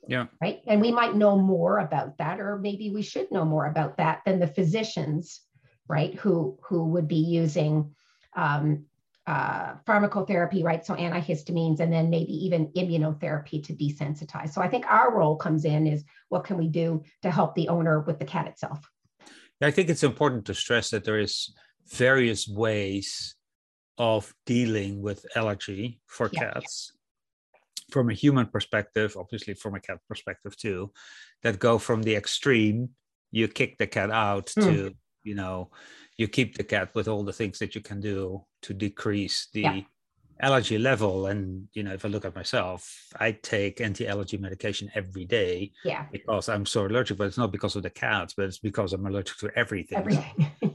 Yeah. 0.07 0.27
Right? 0.41 0.62
And 0.67 0.81
we 0.81 0.93
might 0.93 1.17
know 1.17 1.37
more 1.37 1.79
about 1.79 2.17
that 2.19 2.41
or 2.41 2.57
maybe 2.57 2.91
we 2.91 3.03
should 3.03 3.31
know 3.31 3.45
more 3.45 3.67
about 3.67 3.99
that 3.99 4.23
than 4.25 4.38
the 4.38 4.47
physicians 4.47 5.43
right 5.87 6.15
who 6.15 6.59
who 6.62 6.85
would 6.85 7.09
be 7.09 7.17
using 7.17 7.95
um, 8.35 8.85
uh, 9.27 9.75
pharmacotherapy 9.87 10.65
right? 10.65 10.87
So 10.87 10.95
antihistamines 10.95 11.81
and 11.81 11.93
then 11.93 12.09
maybe 12.09 12.33
even 12.47 12.69
immunotherapy 12.69 13.62
to 13.67 13.75
desensitize. 13.75 14.50
So 14.55 14.62
i 14.62 14.69
think 14.69 14.87
our 14.87 15.15
role 15.15 15.37
comes 15.37 15.67
in 15.67 15.87
is 15.87 16.05
what 16.31 16.45
can 16.45 16.57
we 16.57 16.69
do 16.69 17.03
to 17.23 17.31
help 17.31 17.55
the 17.55 17.69
owner 17.69 18.00
with 18.00 18.19
the 18.19 18.25
cat 18.25 18.47
itself 18.47 18.88
i 19.62 19.71
think 19.71 19.88
it's 19.88 20.05
important 20.05 20.45
to 20.45 20.55
stress 20.55 20.91
that 20.91 21.05
there 21.05 21.19
is 21.19 21.55
various 21.87 22.49
ways 22.49 23.35
of 23.97 24.33
dealing 24.47 25.03
with 25.03 25.27
allergy 25.35 26.00
for 26.07 26.31
yeah. 26.33 26.53
cats 26.53 26.93
from 27.91 28.11
a 28.11 28.15
human 28.15 28.47
perspective, 28.47 29.17
obviously 29.19 29.55
from 29.55 29.75
a 29.75 29.81
cat 29.81 29.99
perspective 30.09 30.57
too, 30.57 30.93
that 31.43 31.59
go 31.59 31.79
from 31.79 32.03
the 32.03 32.15
extreme, 32.15 32.91
you 33.31 33.49
kick 33.49 33.79
the 33.79 33.87
cat 33.87 34.11
out 34.11 34.47
mm. 34.47 34.62
to, 34.62 34.95
you 35.23 35.35
know, 35.35 35.71
you 36.17 36.29
keep 36.29 36.57
the 36.57 36.65
cat 36.65 36.91
with 36.95 37.09
all 37.09 37.23
the 37.23 37.33
things 37.33 37.59
that 37.59 37.75
you 37.75 37.81
can 37.81 38.00
do 38.00 38.45
to 38.62 38.75
decrease 38.75 39.49
the 39.53 39.61
yeah. 39.62 39.81
Allergy 40.40 40.78
level. 40.78 41.26
And, 41.26 41.68
you 41.73 41.83
know, 41.83 41.92
if 41.92 42.04
I 42.04 42.09
look 42.09 42.25
at 42.25 42.35
myself, 42.35 43.09
I 43.18 43.33
take 43.33 43.80
anti-allergy 43.80 44.38
medication 44.38 44.90
every 44.95 45.25
day 45.25 45.73
yeah. 45.85 46.07
because 46.12 46.49
I'm 46.49 46.66
so 46.66 46.87
allergic, 46.87 47.18
but 47.18 47.26
it's 47.26 47.38
not 47.38 47.52
because 47.52 47.76
of 47.76 47.83
the 47.83 47.90
cats, 47.90 48.35
but 48.35 48.47
it's 48.47 48.59
because 48.59 48.92
I'm 48.92 49.07
allergic 49.07 49.37
to 49.38 49.50
everything. 49.57 49.99
Everything. 49.99 50.50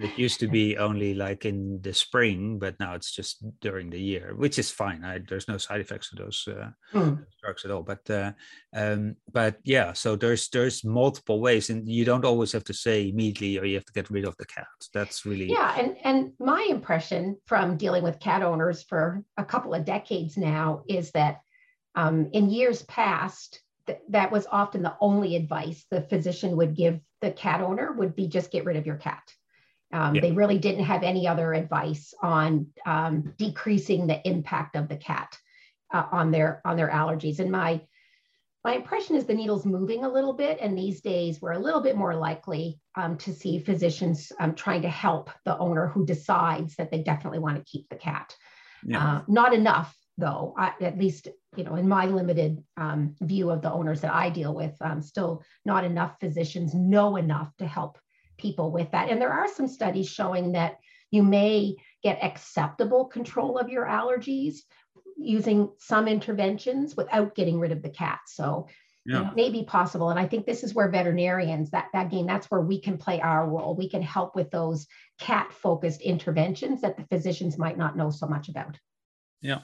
it 0.00 0.18
used 0.18 0.40
to 0.40 0.48
be 0.48 0.76
only 0.76 1.14
like 1.14 1.44
in 1.44 1.80
the 1.82 1.92
spring, 1.92 2.58
but 2.58 2.78
now 2.80 2.94
it's 2.94 3.12
just 3.12 3.44
during 3.60 3.90
the 3.90 4.00
year, 4.00 4.34
which 4.34 4.58
is 4.58 4.70
fine. 4.70 5.04
I, 5.04 5.20
there's 5.28 5.48
no 5.48 5.58
side 5.58 5.80
effects 5.80 6.10
to 6.10 6.16
those 6.16 6.48
uh, 6.48 6.70
mm. 6.92 7.24
drugs 7.42 7.64
at 7.64 7.70
all. 7.70 7.82
But 7.82 8.08
uh, 8.08 8.32
um, 8.74 9.16
but 9.32 9.58
yeah, 9.64 9.92
so 9.92 10.16
there's 10.16 10.48
there's 10.48 10.84
multiple 10.84 11.40
ways, 11.40 11.70
and 11.70 11.88
you 11.88 12.04
don't 12.04 12.24
always 12.24 12.52
have 12.52 12.64
to 12.64 12.74
say 12.74 13.08
immediately, 13.08 13.58
or 13.58 13.64
you 13.64 13.74
have 13.74 13.84
to 13.84 13.92
get 13.92 14.10
rid 14.10 14.24
of 14.24 14.36
the 14.38 14.46
cat. 14.46 14.66
That's 14.94 15.26
really 15.26 15.50
yeah. 15.50 15.74
And 15.78 15.96
and 16.02 16.32
my 16.38 16.66
impression 16.68 17.36
from 17.46 17.76
dealing 17.76 18.02
with 18.02 18.20
cat 18.20 18.42
owners 18.42 18.82
for 18.82 19.22
a 19.36 19.44
couple 19.44 19.74
of 19.74 19.84
decades 19.84 20.36
now 20.36 20.82
is 20.88 21.10
that 21.12 21.40
um, 21.94 22.30
in 22.32 22.50
years 22.50 22.82
past, 22.84 23.60
that 24.08 24.30
was 24.30 24.46
often 24.50 24.82
the 24.82 24.96
only 25.00 25.36
advice 25.36 25.84
the 25.90 26.02
physician 26.02 26.56
would 26.56 26.74
give 26.74 27.00
the 27.20 27.30
cat 27.30 27.60
owner 27.60 27.92
would 27.92 28.14
be 28.14 28.26
just 28.26 28.50
get 28.50 28.64
rid 28.64 28.76
of 28.76 28.86
your 28.86 28.96
cat 28.96 29.22
um, 29.92 30.14
They 30.14 30.32
really 30.32 30.58
didn't 30.58 30.84
have 30.84 31.02
any 31.02 31.26
other 31.26 31.52
advice 31.52 32.14
on 32.22 32.68
um, 32.86 33.34
decreasing 33.38 34.06
the 34.06 34.26
impact 34.28 34.76
of 34.76 34.88
the 34.88 34.96
cat 34.96 35.36
uh, 35.92 36.06
on 36.12 36.30
their 36.30 36.60
on 36.64 36.76
their 36.76 36.90
allergies. 36.90 37.40
And 37.40 37.50
my 37.50 37.80
my 38.62 38.74
impression 38.74 39.16
is 39.16 39.24
the 39.24 39.34
needle's 39.34 39.64
moving 39.64 40.04
a 40.04 40.08
little 40.08 40.34
bit, 40.34 40.58
and 40.60 40.76
these 40.76 41.00
days 41.00 41.40
we're 41.40 41.52
a 41.52 41.58
little 41.58 41.80
bit 41.80 41.96
more 41.96 42.14
likely 42.14 42.78
um, 42.94 43.16
to 43.18 43.32
see 43.32 43.58
physicians 43.58 44.32
um, 44.38 44.54
trying 44.54 44.82
to 44.82 44.90
help 44.90 45.30
the 45.44 45.56
owner 45.58 45.88
who 45.88 46.04
decides 46.04 46.76
that 46.76 46.90
they 46.90 47.02
definitely 47.02 47.38
want 47.38 47.56
to 47.56 47.64
keep 47.64 47.88
the 47.88 47.96
cat. 47.96 48.36
Yeah. 48.84 49.04
Uh, 49.04 49.22
not 49.28 49.54
enough, 49.54 49.96
though. 50.18 50.54
I, 50.56 50.72
at 50.82 50.98
least 50.98 51.28
you 51.56 51.64
know, 51.64 51.74
in 51.74 51.88
my 51.88 52.06
limited 52.06 52.62
um, 52.76 53.16
view 53.20 53.50
of 53.50 53.62
the 53.62 53.72
owners 53.72 54.02
that 54.02 54.14
I 54.14 54.30
deal 54.30 54.54
with, 54.54 54.76
um, 54.80 55.02
still 55.02 55.42
not 55.64 55.84
enough 55.84 56.20
physicians 56.20 56.74
know 56.74 57.16
enough 57.16 57.50
to 57.58 57.66
help 57.66 57.98
people 58.40 58.70
with 58.70 58.90
that. 58.92 59.10
And 59.10 59.20
there 59.20 59.32
are 59.32 59.48
some 59.48 59.68
studies 59.68 60.08
showing 60.08 60.52
that 60.52 60.78
you 61.10 61.22
may 61.22 61.76
get 62.02 62.22
acceptable 62.22 63.04
control 63.06 63.58
of 63.58 63.68
your 63.68 63.86
allergies 63.86 64.58
using 65.16 65.70
some 65.78 66.08
interventions 66.08 66.96
without 66.96 67.34
getting 67.34 67.60
rid 67.60 67.72
of 67.72 67.82
the 67.82 67.90
cat. 67.90 68.20
So 68.26 68.68
yeah. 69.04 69.28
it 69.28 69.36
may 69.36 69.50
be 69.50 69.64
possible. 69.64 70.10
And 70.10 70.18
I 70.18 70.26
think 70.26 70.46
this 70.46 70.62
is 70.62 70.74
where 70.74 70.88
veterinarians, 70.88 71.70
that, 71.70 71.88
that 71.92 72.10
game, 72.10 72.26
that's 72.26 72.50
where 72.50 72.60
we 72.60 72.80
can 72.80 72.96
play 72.96 73.20
our 73.20 73.48
role. 73.48 73.74
We 73.74 73.88
can 73.88 74.02
help 74.02 74.34
with 74.34 74.50
those 74.50 74.86
cat 75.18 75.52
focused 75.52 76.00
interventions 76.00 76.80
that 76.80 76.96
the 76.96 77.04
physicians 77.04 77.58
might 77.58 77.76
not 77.76 77.96
know 77.96 78.10
so 78.10 78.26
much 78.26 78.48
about. 78.48 78.78
Yeah. 79.42 79.60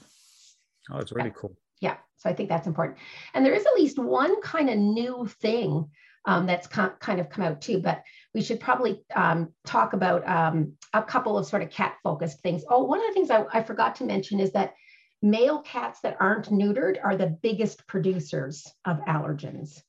Oh, 0.90 0.98
it's 0.98 1.12
really 1.12 1.28
yeah. 1.28 1.34
cool. 1.36 1.56
Yeah. 1.80 1.96
So 2.16 2.30
I 2.30 2.34
think 2.34 2.48
that's 2.48 2.66
important. 2.66 2.98
And 3.34 3.44
there 3.44 3.54
is 3.54 3.66
at 3.66 3.74
least 3.74 3.98
one 3.98 4.40
kind 4.40 4.70
of 4.70 4.78
new 4.78 5.28
thing 5.40 5.90
um, 6.26 6.44
that's 6.46 6.66
kind 6.66 7.20
of 7.20 7.30
come 7.30 7.44
out 7.44 7.60
too. 7.60 7.78
But 7.78 8.02
we 8.34 8.42
should 8.42 8.60
probably 8.60 9.02
um, 9.14 9.52
talk 9.64 9.92
about 9.92 10.28
um, 10.28 10.72
a 10.92 11.02
couple 11.02 11.38
of 11.38 11.46
sort 11.46 11.62
of 11.62 11.70
cat 11.70 11.94
focused 12.02 12.40
things. 12.40 12.64
Oh, 12.68 12.82
one 12.84 13.00
of 13.00 13.06
the 13.06 13.14
things 13.14 13.30
I, 13.30 13.44
I, 13.52 13.62
forgot 13.62 13.94
to 13.96 14.04
mention 14.04 14.40
is 14.40 14.52
that 14.52 14.74
male 15.22 15.62
cats 15.62 16.00
that 16.00 16.16
aren't 16.20 16.50
neutered 16.50 16.98
are 17.02 17.16
the 17.16 17.38
biggest 17.42 17.86
producers 17.86 18.66
of 18.84 18.98
allergens. 19.08 19.80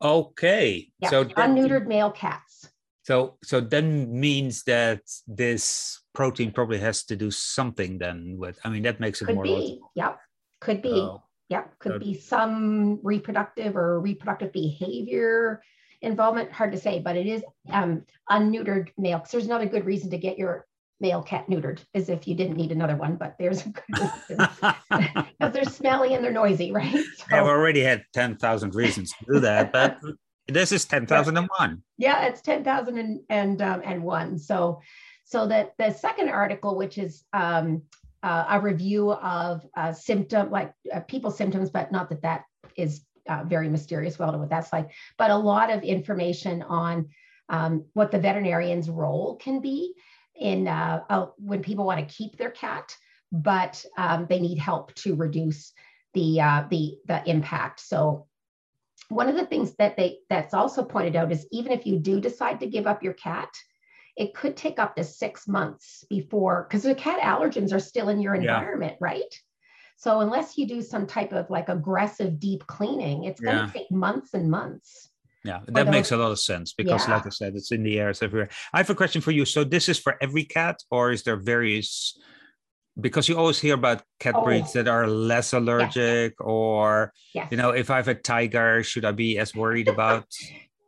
Okay. 0.00 0.88
Yeah, 1.00 1.10
so 1.10 1.24
unneutered 1.24 1.86
male 1.86 2.10
cats. 2.10 2.68
So 3.02 3.36
so 3.42 3.60
then 3.60 4.18
means 4.18 4.62
that 4.64 5.00
this 5.26 6.00
protein 6.14 6.52
probably 6.52 6.78
has 6.78 7.04
to 7.04 7.16
do 7.16 7.30
something 7.30 7.98
then 7.98 8.36
with 8.38 8.58
I 8.64 8.70
mean 8.70 8.82
that 8.84 9.00
makes 9.00 9.20
it 9.20 9.26
could 9.26 9.34
more 9.34 9.44
be. 9.44 9.50
Logical. 9.50 9.92
Yep. 9.94 10.20
Could 10.60 10.82
be. 10.82 10.92
Oh. 10.92 11.23
Yep, 11.50 11.78
could 11.78 12.00
be 12.00 12.14
some 12.14 13.00
reproductive 13.02 13.76
or 13.76 14.00
reproductive 14.00 14.52
behavior 14.52 15.62
involvement. 16.00 16.50
Hard 16.50 16.72
to 16.72 16.78
say, 16.78 17.00
but 17.00 17.16
it 17.16 17.26
is 17.26 17.42
um, 17.70 18.02
unneutered 18.30 18.88
male. 18.96 19.18
Because 19.18 19.32
there's 19.32 19.46
another 19.46 19.66
good 19.66 19.84
reason 19.84 20.10
to 20.10 20.18
get 20.18 20.38
your 20.38 20.66
male 21.00 21.22
cat 21.22 21.46
neutered, 21.48 21.80
as 21.94 22.08
if 22.08 22.26
you 22.26 22.34
didn't 22.34 22.56
need 22.56 22.72
another 22.72 22.96
one. 22.96 23.16
But 23.16 23.36
there's 23.38 23.66
a 23.66 23.68
good 23.68 23.84
reason 23.90 24.48
because 24.90 25.52
they're 25.52 25.64
smelly 25.64 26.14
and 26.14 26.24
they're 26.24 26.32
noisy, 26.32 26.72
right? 26.72 26.94
So, 26.94 27.24
yeah, 27.30 27.42
we 27.42 27.48
already 27.48 27.82
had 27.82 28.04
ten 28.14 28.36
thousand 28.36 28.74
reasons 28.74 29.12
to 29.12 29.34
do 29.34 29.40
that, 29.40 29.70
but 29.70 29.98
this 30.48 30.72
is 30.72 30.84
ten 30.86 31.06
thousand 31.06 31.36
and 31.36 31.48
one. 31.58 31.82
Yeah, 31.98 32.24
it's 32.26 32.40
ten 32.40 32.64
thousand 32.64 32.98
and 32.98 33.20
and 33.28 33.60
um, 33.60 33.82
and 33.84 34.02
one. 34.02 34.38
So 34.38 34.80
so 35.24 35.46
that 35.48 35.72
the 35.78 35.90
second 35.90 36.28
article, 36.28 36.76
which 36.76 36.98
is 36.98 37.24
um, 37.32 37.82
uh, 38.24 38.46
a 38.48 38.60
review 38.60 39.12
of 39.12 39.66
uh, 39.76 39.92
symptom, 39.92 40.50
like 40.50 40.72
uh, 40.92 41.00
people's 41.00 41.36
symptoms, 41.36 41.70
but 41.70 41.92
not 41.92 42.08
that 42.08 42.22
that 42.22 42.44
is 42.74 43.02
uh, 43.28 43.44
very 43.44 43.68
mysterious. 43.68 44.18
We 44.18 44.24
all 44.24 44.32
know 44.32 44.38
what 44.38 44.48
that's 44.48 44.72
like, 44.72 44.88
but 45.18 45.30
a 45.30 45.36
lot 45.36 45.70
of 45.70 45.82
information 45.82 46.62
on 46.62 47.10
um, 47.50 47.84
what 47.92 48.10
the 48.10 48.18
veterinarian's 48.18 48.88
role 48.88 49.36
can 49.36 49.60
be 49.60 49.92
in 50.34 50.66
uh, 50.66 51.26
when 51.36 51.62
people 51.62 51.84
want 51.84 52.00
to 52.00 52.14
keep 52.14 52.38
their 52.38 52.50
cat, 52.50 52.96
but 53.30 53.84
um, 53.98 54.26
they 54.28 54.40
need 54.40 54.58
help 54.58 54.94
to 54.94 55.14
reduce 55.14 55.72
the 56.14 56.40
uh, 56.40 56.64
the 56.70 56.96
the 57.06 57.28
impact. 57.28 57.80
So 57.80 58.26
one 59.10 59.28
of 59.28 59.36
the 59.36 59.46
things 59.46 59.74
that 59.76 59.98
they 59.98 60.20
that's 60.30 60.54
also 60.54 60.82
pointed 60.82 61.14
out 61.14 61.30
is 61.30 61.46
even 61.52 61.72
if 61.72 61.84
you 61.84 61.98
do 61.98 62.20
decide 62.20 62.60
to 62.60 62.66
give 62.66 62.86
up 62.86 63.02
your 63.02 63.12
cat, 63.12 63.50
it 64.16 64.34
could 64.34 64.56
take 64.56 64.78
up 64.78 64.96
to 64.96 65.04
six 65.04 65.48
months 65.48 66.04
before, 66.08 66.66
because 66.68 66.82
the 66.84 66.94
cat 66.94 67.20
allergens 67.20 67.72
are 67.72 67.80
still 67.80 68.08
in 68.08 68.20
your 68.20 68.34
environment, 68.34 68.96
yeah. 69.00 69.06
right? 69.06 69.40
So 69.96 70.20
unless 70.20 70.58
you 70.58 70.66
do 70.66 70.82
some 70.82 71.06
type 71.06 71.32
of 71.32 71.50
like 71.50 71.68
aggressive 71.68 72.38
deep 72.38 72.66
cleaning, 72.66 73.24
it's 73.24 73.40
going 73.40 73.56
to 73.56 73.64
yeah. 73.64 73.70
take 73.72 73.90
months 73.90 74.34
and 74.34 74.50
months. 74.50 75.10
Yeah, 75.44 75.60
that 75.66 75.88
makes 75.88 76.10
a 76.10 76.16
lot 76.16 76.30
of 76.30 76.40
sense 76.40 76.72
because, 76.72 77.06
yeah. 77.06 77.16
like 77.16 77.26
I 77.26 77.28
said, 77.28 77.54
it's 77.54 77.70
in 77.70 77.82
the 77.82 78.00
air, 78.00 78.08
it's 78.08 78.22
everywhere. 78.22 78.48
I 78.72 78.78
have 78.78 78.88
a 78.88 78.94
question 78.94 79.20
for 79.20 79.30
you. 79.30 79.44
So, 79.44 79.62
this 79.62 79.90
is 79.90 79.98
for 79.98 80.16
every 80.22 80.44
cat, 80.44 80.82
or 80.90 81.12
is 81.12 81.22
there 81.22 81.36
various? 81.36 82.18
Because 82.98 83.28
you 83.28 83.36
always 83.36 83.58
hear 83.60 83.74
about 83.74 84.02
cat 84.20 84.34
oh. 84.36 84.42
breeds 84.42 84.72
that 84.72 84.88
are 84.88 85.06
less 85.06 85.52
allergic, 85.52 86.32
yes. 86.32 86.40
or 86.40 87.12
yes. 87.34 87.48
you 87.50 87.58
know, 87.58 87.70
if 87.70 87.90
I 87.90 87.96
have 87.96 88.08
a 88.08 88.14
tiger, 88.14 88.82
should 88.82 89.04
I 89.04 89.12
be 89.12 89.38
as 89.38 89.54
worried 89.54 89.88
about? 89.88 90.26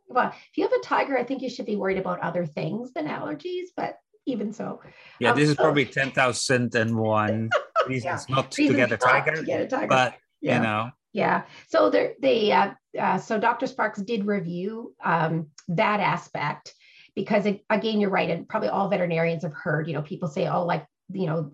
Well, 0.07 0.29
if 0.29 0.57
you 0.57 0.63
have 0.63 0.73
a 0.73 0.83
tiger, 0.83 1.17
I 1.17 1.23
think 1.23 1.41
you 1.41 1.49
should 1.49 1.65
be 1.65 1.75
worried 1.75 1.97
about 1.97 2.21
other 2.21 2.45
things 2.45 2.93
than 2.93 3.07
allergies, 3.07 3.67
but 3.75 3.97
even 4.25 4.53
so. 4.53 4.81
Yeah, 5.19 5.31
um, 5.31 5.37
this 5.37 5.49
is 5.49 5.55
so, 5.55 5.63
probably 5.63 5.85
10,001 5.85 7.49
reasons 7.87 8.25
yeah. 8.29 8.35
not 8.35 8.51
to 8.51 8.73
get 8.73 8.91
a 8.91 8.97
tiger. 8.97 9.35
To 9.35 9.43
get 9.43 9.61
a 9.61 9.67
tiger. 9.67 9.87
But, 9.87 10.15
yeah. 10.41 10.57
you 10.57 10.63
know. 10.63 10.89
Yeah. 11.13 11.43
So 11.67 11.89
there, 11.89 12.13
they, 12.21 12.51
uh, 12.51 12.71
uh, 12.97 13.17
so 13.17 13.39
Dr. 13.39 13.67
Sparkes 13.67 14.01
did 14.01 14.25
review 14.25 14.93
um, 15.03 15.47
that 15.69 15.99
aspect 15.99 16.73
because 17.15 17.47
it, 17.47 17.65
again, 17.71 17.99
you're 17.99 18.11
right, 18.11 18.29
and 18.29 18.47
probably 18.47 18.69
all 18.69 18.89
veterinarians 18.89 19.41
have 19.41 19.53
heard. 19.53 19.87
You 19.87 19.93
know, 19.93 20.03
people 20.03 20.29
say, 20.29 20.47
"Oh, 20.47 20.65
like 20.65 20.85
you 21.11 21.25
know." 21.25 21.51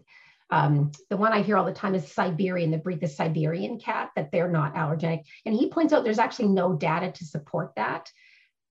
Um, 0.49 0.91
the 1.09 1.17
one 1.17 1.33
I 1.33 1.41
hear 1.41 1.57
all 1.57 1.65
the 1.65 1.73
time 1.73 1.95
is 1.95 2.11
Siberian, 2.11 2.69
the 2.69 2.77
breed, 2.77 3.01
the 3.01 3.07
Siberian 3.07 3.79
cat, 3.79 4.11
that 4.15 4.31
they're 4.31 4.51
not 4.51 4.75
allergenic. 4.75 5.23
And 5.47 5.55
he 5.55 5.69
points 5.69 5.93
out 5.93 6.03
there's 6.03 6.19
actually 6.19 6.49
no 6.49 6.75
data 6.75 7.11
to 7.11 7.25
support 7.25 7.71
that. 7.75 8.11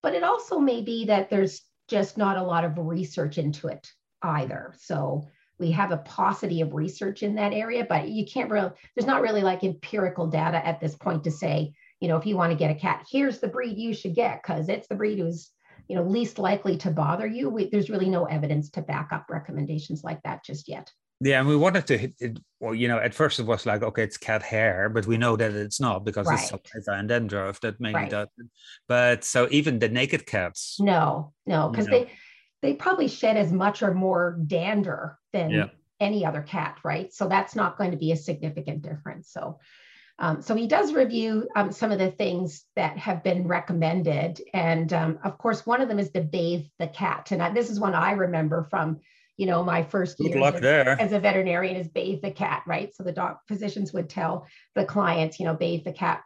But 0.03 0.13
it 0.13 0.23
also 0.23 0.59
may 0.59 0.81
be 0.81 1.05
that 1.05 1.31
there's 1.31 1.63
just 1.87 2.17
not 2.17 2.37
a 2.37 2.43
lot 2.43 2.65
of 2.65 2.77
research 2.77 3.39
into 3.39 3.67
it 3.69 3.91
either. 4.21 4.75
So 4.77 5.27
we 5.59 5.71
have 5.71 5.91
a 5.91 5.97
paucity 5.97 6.61
of 6.61 6.73
research 6.73 7.23
in 7.23 7.35
that 7.35 7.53
area, 7.53 7.85
but 7.87 8.09
you 8.09 8.25
can't 8.25 8.51
really, 8.51 8.71
there's 8.95 9.07
not 9.07 9.21
really 9.21 9.41
like 9.41 9.63
empirical 9.63 10.27
data 10.27 10.65
at 10.65 10.79
this 10.79 10.95
point 10.95 11.23
to 11.23 11.31
say, 11.31 11.73
you 11.99 12.07
know, 12.07 12.17
if 12.17 12.25
you 12.25 12.35
want 12.35 12.51
to 12.51 12.57
get 12.57 12.71
a 12.71 12.75
cat, 12.75 13.05
here's 13.09 13.39
the 13.39 13.47
breed 13.47 13.77
you 13.77 13.93
should 13.93 14.15
get 14.15 14.41
because 14.43 14.67
it's 14.67 14.87
the 14.87 14.95
breed 14.95 15.19
who's, 15.19 15.51
you 15.87 15.95
know, 15.95 16.03
least 16.03 16.37
likely 16.37 16.77
to 16.77 16.91
bother 16.91 17.27
you. 17.27 17.49
We, 17.49 17.69
there's 17.69 17.89
really 17.89 18.09
no 18.09 18.25
evidence 18.25 18.69
to 18.71 18.81
back 18.81 19.09
up 19.11 19.27
recommendations 19.29 20.03
like 20.03 20.21
that 20.23 20.43
just 20.43 20.67
yet. 20.67 20.91
Yeah, 21.23 21.39
and 21.39 21.47
we 21.47 21.55
wanted 21.55 21.87
to 21.87 21.97
hit 21.97 22.15
it. 22.19 22.39
Well, 22.59 22.75
you 22.75 22.89
know, 22.89 22.97
at 22.97 23.13
first 23.13 23.39
it 23.39 23.45
was 23.45 23.65
like, 23.65 23.81
okay, 23.81 24.03
it's 24.03 24.17
cat 24.17 24.43
hair, 24.43 24.89
but 24.89 25.07
we 25.07 25.17
know 25.17 25.37
that 25.37 25.53
it's 25.53 25.79
not 25.79 26.03
because 26.03 26.27
right. 26.27 26.37
it's 26.37 26.49
saliva 26.49 26.99
and 26.99 27.07
dandruff 27.07 27.61
that 27.61 27.79
mainly 27.79 28.01
right. 28.01 28.09
does. 28.09 28.27
But 28.89 29.23
so 29.23 29.47
even 29.49 29.79
the 29.79 29.87
naked 29.87 30.25
cats. 30.25 30.77
No, 30.79 31.33
no, 31.45 31.69
because 31.69 31.87
they 31.87 32.11
they 32.61 32.73
probably 32.73 33.07
shed 33.07 33.37
as 33.37 33.53
much 33.53 33.83
or 33.83 33.93
more 33.93 34.37
dander 34.45 35.17
than 35.31 35.49
yeah. 35.51 35.67
any 35.99 36.25
other 36.25 36.41
cat, 36.41 36.77
right? 36.83 37.13
So 37.13 37.29
that's 37.29 37.55
not 37.55 37.77
going 37.77 37.91
to 37.91 37.97
be 37.97 38.11
a 38.11 38.17
significant 38.17 38.81
difference. 38.81 39.31
So, 39.31 39.59
um, 40.19 40.41
so 40.41 40.55
he 40.55 40.67
does 40.67 40.93
review 40.93 41.47
um, 41.55 41.71
some 41.71 41.91
of 41.91 41.99
the 41.99 42.11
things 42.11 42.65
that 42.75 42.97
have 42.97 43.23
been 43.23 43.47
recommended, 43.47 44.41
and 44.53 44.91
um, 44.91 45.19
of 45.23 45.37
course, 45.37 45.65
one 45.65 45.81
of 45.81 45.87
them 45.87 45.99
is 45.99 46.11
to 46.11 46.21
bathe 46.21 46.65
the 46.79 46.87
cat. 46.87 47.31
And 47.31 47.41
I, 47.41 47.49
this 47.53 47.69
is 47.69 47.79
one 47.79 47.93
I 47.93 48.11
remember 48.11 48.67
from, 48.69 48.99
you 49.37 49.45
know, 49.47 49.63
my 49.63 49.83
first 49.83 50.17
Good 50.17 50.33
year 50.33 50.43
as, 50.43 50.99
as, 50.99 51.11
a 51.11 51.19
veterinarian 51.19 51.75
is 51.75 51.87
bathe 51.87 52.21
the 52.21 52.31
cat, 52.31 52.63
right? 52.67 52.93
So 52.95 53.03
the 53.03 53.11
dog 53.11 53.37
physicians 53.47 53.91
would 53.93 54.09
tell 54.09 54.47
the 54.75 54.85
clients, 54.85 55.39
you 55.39 55.45
know, 55.45 55.55
bathe 55.55 55.83
the 55.83 55.91
cat 55.93 56.21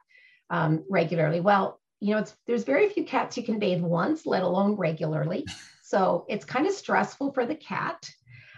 um, 0.50 0.84
regularly. 0.90 1.40
Well, 1.40 1.80
you 2.00 2.14
know, 2.14 2.20
it's 2.20 2.36
there's 2.46 2.64
very 2.64 2.90
few 2.90 3.06
cats 3.06 3.38
you 3.38 3.44
can 3.44 3.60
bathe 3.60 3.82
once, 3.82 4.26
let 4.26 4.44
alone 4.44 4.76
regularly. 4.76 5.46
So 5.88 6.26
it's 6.28 6.44
kind 6.44 6.68
of 6.68 6.74
stressful 6.74 7.32
for 7.32 7.46
the 7.46 7.56
cat. 7.56 8.10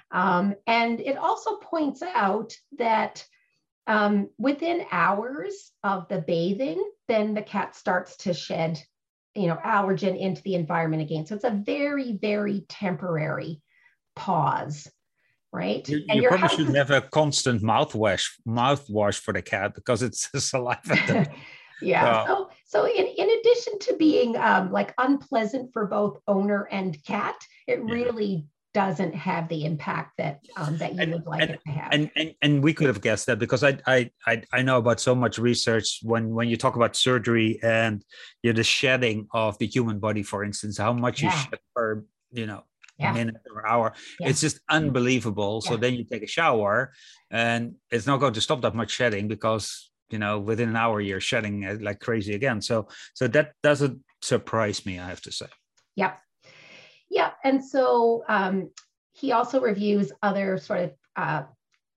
Um, 0.09 0.55
and 0.65 0.99
it 0.99 1.15
also 1.15 1.57
points 1.57 2.01
out 2.01 2.55
that 2.79 3.23
um, 3.85 4.29
within 4.39 4.87
hours 4.91 5.71
of 5.83 6.07
the 6.07 6.21
bathing, 6.21 6.83
then 7.07 7.35
the 7.35 7.43
cat 7.43 7.75
starts 7.75 8.17
to 8.17 8.33
shed, 8.33 8.81
you 9.35 9.45
know, 9.45 9.57
allergen 9.63 10.17
into 10.19 10.41
the 10.41 10.55
environment 10.55 11.03
again. 11.03 11.27
So 11.27 11.35
it's 11.35 11.43
a 11.43 11.51
very, 11.51 12.13
very 12.13 12.65
temporary 12.67 13.61
pause, 14.19 14.87
right? 15.53 15.87
You, 15.87 16.03
you 16.09 16.27
probably 16.27 16.49
should 16.49 16.75
have 16.75 16.91
a 16.91 17.01
constant 17.01 17.63
mouthwash 17.63 18.25
mouthwash 18.45 19.19
for 19.19 19.33
the 19.33 19.41
cat 19.41 19.73
because 19.73 20.03
it's 20.03 20.29
a 20.33 20.41
saliva. 20.41 21.25
yeah. 21.81 22.27
So, 22.27 22.49
so 22.65 22.85
in, 22.85 23.07
in 23.07 23.29
addition 23.39 23.79
to 23.79 23.95
being 23.97 24.35
um, 24.35 24.71
like 24.71 24.93
unpleasant 24.97 25.71
for 25.71 25.87
both 25.87 26.19
owner 26.27 26.67
and 26.69 27.01
cat, 27.05 27.35
it 27.65 27.79
yeah. 27.79 27.93
really 27.93 28.45
doesn't 28.73 29.15
have 29.15 29.47
the 29.47 29.65
impact 29.65 30.11
that 30.17 30.41
um, 30.55 30.77
that 30.77 30.93
you 30.93 31.01
and, 31.01 31.13
would 31.13 31.25
like 31.25 31.41
and, 31.41 31.51
it 31.51 31.61
to 31.65 31.71
have. 31.71 31.93
And, 31.93 32.11
and 32.17 32.35
and 32.41 32.61
we 32.61 32.73
could 32.73 32.87
have 32.87 33.01
guessed 33.01 33.25
that 33.27 33.39
because 33.39 33.63
I, 33.63 33.79
I 33.87 34.11
I 34.27 34.43
I 34.51 34.61
know 34.61 34.77
about 34.77 34.99
so 34.99 35.15
much 35.15 35.39
research 35.39 35.99
when 36.03 36.35
when 36.35 36.49
you 36.49 36.57
talk 36.57 36.75
about 36.75 36.95
surgery 36.97 37.59
and 37.63 38.03
you 38.43 38.51
know, 38.51 38.57
the 38.57 38.63
shedding 38.63 39.27
of 39.31 39.57
the 39.59 39.65
human 39.65 39.99
body, 39.99 40.23
for 40.23 40.43
instance, 40.43 40.77
how 40.77 40.93
much 40.93 41.23
yeah. 41.23 41.31
you 41.31 41.37
shed 41.37 41.59
per 41.73 42.03
you 42.31 42.45
know 42.45 42.63
yeah. 42.99 43.13
minute 43.13 43.37
or 43.53 43.67
hour. 43.67 43.93
Yeah. 44.19 44.29
It's 44.29 44.41
just 44.41 44.59
unbelievable. 44.69 45.61
So 45.61 45.77
then 45.77 45.93
you 45.93 46.03
take 46.03 46.23
a 46.23 46.27
shower, 46.27 46.91
and 47.31 47.75
it's 47.91 48.07
not 48.07 48.19
going 48.19 48.33
to 48.33 48.41
stop 48.41 48.61
that 48.61 48.75
much 48.75 48.91
shedding 48.91 49.27
because 49.27 49.91
you 50.09 50.19
know 50.19 50.39
within 50.39 50.69
an 50.69 50.75
hour 50.75 50.99
you're 50.99 51.21
shedding 51.21 51.65
uh, 51.65 51.77
like 51.81 51.99
crazy 51.99 52.33
again 52.33 52.59
so 52.63 52.87
so 53.13 53.27
that 53.27 53.51
doesn't 53.61 53.99
surprise 54.23 54.83
me 54.83 54.97
i 54.97 55.07
have 55.07 55.21
to 55.21 55.31
say 55.31 55.45
yep 55.95 56.17
Yeah, 57.09 57.31
and 57.43 57.63
so 57.63 58.23
um, 58.29 58.69
he 59.13 59.31
also 59.31 59.59
reviews 59.59 60.11
other 60.21 60.57
sort 60.57 60.81
of 60.81 60.91
uh, 61.15 61.43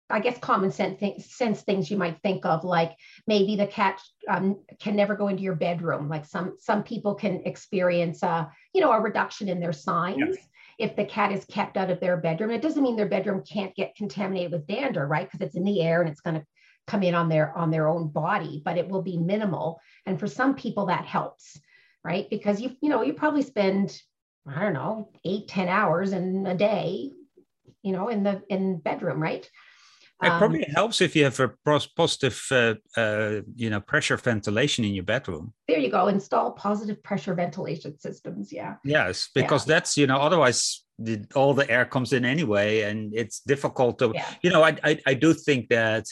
I 0.09 0.19
guess 0.19 0.37
common 0.39 0.71
sense, 0.71 0.99
th- 0.99 1.21
sense 1.21 1.61
things 1.61 1.89
you 1.89 1.95
might 1.95 2.21
think 2.21 2.45
of, 2.45 2.65
like 2.65 2.97
maybe 3.27 3.55
the 3.55 3.67
cat 3.67 4.01
um, 4.27 4.61
can 4.77 4.95
never 4.95 5.15
go 5.15 5.29
into 5.29 5.43
your 5.43 5.55
bedroom. 5.55 6.09
Like 6.09 6.25
some 6.25 6.57
some 6.59 6.83
people 6.83 7.15
can 7.15 7.41
experience, 7.45 8.21
a, 8.23 8.51
you 8.73 8.81
know, 8.81 8.91
a 8.91 8.99
reduction 8.99 9.47
in 9.47 9.61
their 9.61 9.73
signs 9.73 10.17
yes. 10.17 10.47
If 10.81 10.95
the 10.95 11.05
cat 11.05 11.31
is 11.31 11.45
kept 11.45 11.77
out 11.77 11.89
of 11.89 11.99
their 11.99 12.17
bedroom. 12.17 12.51
It 12.51 12.61
doesn't 12.61 12.83
mean 12.83 12.95
their 12.95 13.07
bedroom 13.07 13.43
can't 13.43 13.75
get 13.75 13.95
contaminated 13.95 14.51
with 14.51 14.67
dander, 14.67 15.07
right? 15.07 15.29
Because 15.29 15.45
it's 15.45 15.55
in 15.55 15.63
the 15.63 15.81
air 15.81 16.01
and 16.01 16.09
it's 16.09 16.21
going 16.21 16.39
to 16.39 16.45
come 16.87 17.03
in 17.03 17.15
on 17.15 17.29
their 17.29 17.55
on 17.57 17.71
their 17.71 17.87
own 17.87 18.07
body 18.07 18.61
but 18.65 18.77
it 18.77 18.87
will 18.87 19.01
be 19.01 19.17
minimal 19.17 19.79
and 20.05 20.19
for 20.19 20.27
some 20.27 20.55
people 20.55 20.87
that 20.87 21.05
helps 21.05 21.59
right 22.03 22.29
because 22.29 22.59
you 22.59 22.75
you 22.81 22.89
know 22.89 23.01
you 23.01 23.13
probably 23.13 23.41
spend 23.41 24.01
i 24.47 24.59
don't 24.61 24.73
know 24.73 25.09
eight 25.23 25.47
ten 25.47 25.69
hours 25.69 26.11
in 26.11 26.45
a 26.47 26.55
day 26.55 27.11
you 27.83 27.91
know 27.91 28.09
in 28.09 28.23
the 28.23 28.41
in 28.49 28.77
bedroom 28.77 29.21
right 29.21 29.49
it 30.23 30.37
probably 30.37 30.65
um, 30.65 30.71
helps 30.73 31.01
if 31.01 31.15
you 31.15 31.23
have 31.23 31.39
a 31.39 31.51
positive, 31.95 32.41
uh, 32.51 32.75
uh, 32.95 33.41
you 33.55 33.69
know, 33.69 33.79
pressure 33.79 34.17
ventilation 34.17 34.85
in 34.85 34.93
your 34.93 35.03
bedroom. 35.03 35.53
There 35.67 35.79
you 35.79 35.89
go. 35.89 36.07
Install 36.07 36.51
positive 36.51 37.01
pressure 37.03 37.33
ventilation 37.33 37.99
systems. 37.99 38.51
Yeah. 38.51 38.75
Yes, 38.83 39.29
because 39.33 39.67
yeah. 39.67 39.75
that's 39.75 39.97
you 39.97 40.07
know, 40.07 40.17
otherwise 40.17 40.83
the, 40.99 41.25
all 41.35 41.53
the 41.53 41.69
air 41.69 41.85
comes 41.85 42.13
in 42.13 42.25
anyway, 42.25 42.81
and 42.81 43.13
it's 43.15 43.39
difficult 43.41 43.99
to. 43.99 44.11
Yeah. 44.13 44.25
You 44.43 44.51
know, 44.51 44.63
I, 44.63 44.77
I 44.83 44.99
I 45.07 45.13
do 45.13 45.33
think 45.33 45.69
that 45.69 46.05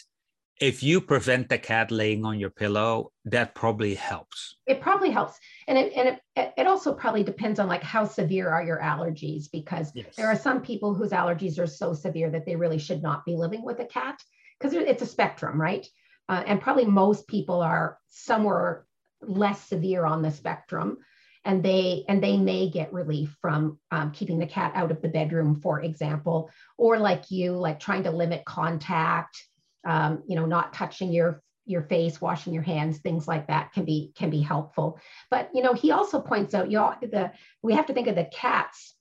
if 0.59 0.83
you 0.83 0.99
prevent 0.99 1.47
the 1.47 1.57
cat 1.57 1.89
laying 1.89 2.25
on 2.25 2.39
your 2.39 2.49
pillow, 2.49 3.11
that 3.25 3.55
probably 3.55 3.95
helps. 3.95 4.57
It 4.67 4.81
probably 4.81 5.09
helps. 5.09 5.39
And 5.67 5.77
it, 5.77 5.93
and 5.95 6.19
it, 6.35 6.53
it 6.57 6.67
also 6.67 6.93
probably 6.93 7.23
depends 7.23 7.59
on 7.59 7.67
like 7.67 7.83
how 7.83 8.03
severe 8.05 8.49
are 8.49 8.63
your 8.63 8.79
allergies 8.79 9.45
because 9.51 9.91
yes. 9.95 10.15
there 10.17 10.27
are 10.27 10.35
some 10.35 10.61
people 10.61 10.93
whose 10.93 11.11
allergies 11.11 11.59
are 11.59 11.67
so 11.67 11.93
severe 11.93 12.29
that 12.31 12.45
they 12.45 12.57
really 12.57 12.77
should 12.77 13.01
not 13.01 13.25
be 13.25 13.35
living 13.35 13.63
with 13.63 13.79
a 13.79 13.85
cat 13.85 14.21
because 14.59 14.73
it's 14.73 15.01
a 15.01 15.07
spectrum, 15.07 15.59
right? 15.59 15.87
Uh, 16.27 16.43
and 16.45 16.61
probably 16.61 16.85
most 16.85 17.27
people 17.27 17.61
are 17.61 17.97
somewhere 18.09 18.85
less 19.21 19.63
severe 19.63 20.05
on 20.05 20.21
the 20.21 20.31
spectrum 20.31 20.97
and 21.45 21.63
they 21.63 22.03
and 22.07 22.21
they 22.21 22.37
may 22.37 22.69
get 22.69 22.91
relief 22.93 23.35
from 23.41 23.79
um, 23.91 24.11
keeping 24.11 24.39
the 24.39 24.45
cat 24.45 24.71
out 24.75 24.91
of 24.91 25.01
the 25.01 25.07
bedroom 25.07 25.59
for 25.59 25.81
example 25.81 26.49
or 26.77 26.97
like 26.99 27.31
you 27.31 27.53
like 27.53 27.79
trying 27.79 28.03
to 28.03 28.11
limit 28.11 28.45
contact 28.45 29.45
um, 29.85 30.23
you 30.27 30.35
know, 30.35 30.45
not 30.45 30.73
touching 30.73 31.11
your 31.11 31.41
your 31.65 31.83
face, 31.83 32.19
washing 32.19 32.51
your 32.51 32.63
hands, 32.63 32.97
things 32.97 33.27
like 33.27 33.47
that 33.47 33.71
can 33.73 33.85
be 33.85 34.11
can 34.15 34.29
be 34.29 34.41
helpful. 34.41 34.99
But 35.29 35.51
you 35.53 35.61
know, 35.61 35.73
he 35.73 35.91
also 35.91 36.19
points 36.19 36.53
out, 36.53 36.71
you 36.71 36.79
all 36.79 36.95
the 37.01 37.31
we 37.61 37.73
have 37.73 37.85
to 37.87 37.93
think 37.93 38.07
of 38.07 38.15
the 38.15 38.29
cat's 38.31 38.95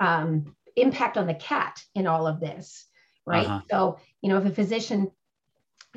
um, 0.00 0.54
impact 0.76 1.16
on 1.16 1.26
the 1.26 1.34
cat 1.34 1.80
in 1.94 2.06
all 2.06 2.26
of 2.26 2.40
this, 2.40 2.86
right? 3.24 3.46
Uh-huh. 3.46 3.60
So 3.70 3.98
you 4.20 4.28
know, 4.28 4.38
if 4.38 4.46
a 4.46 4.50
physician 4.50 5.10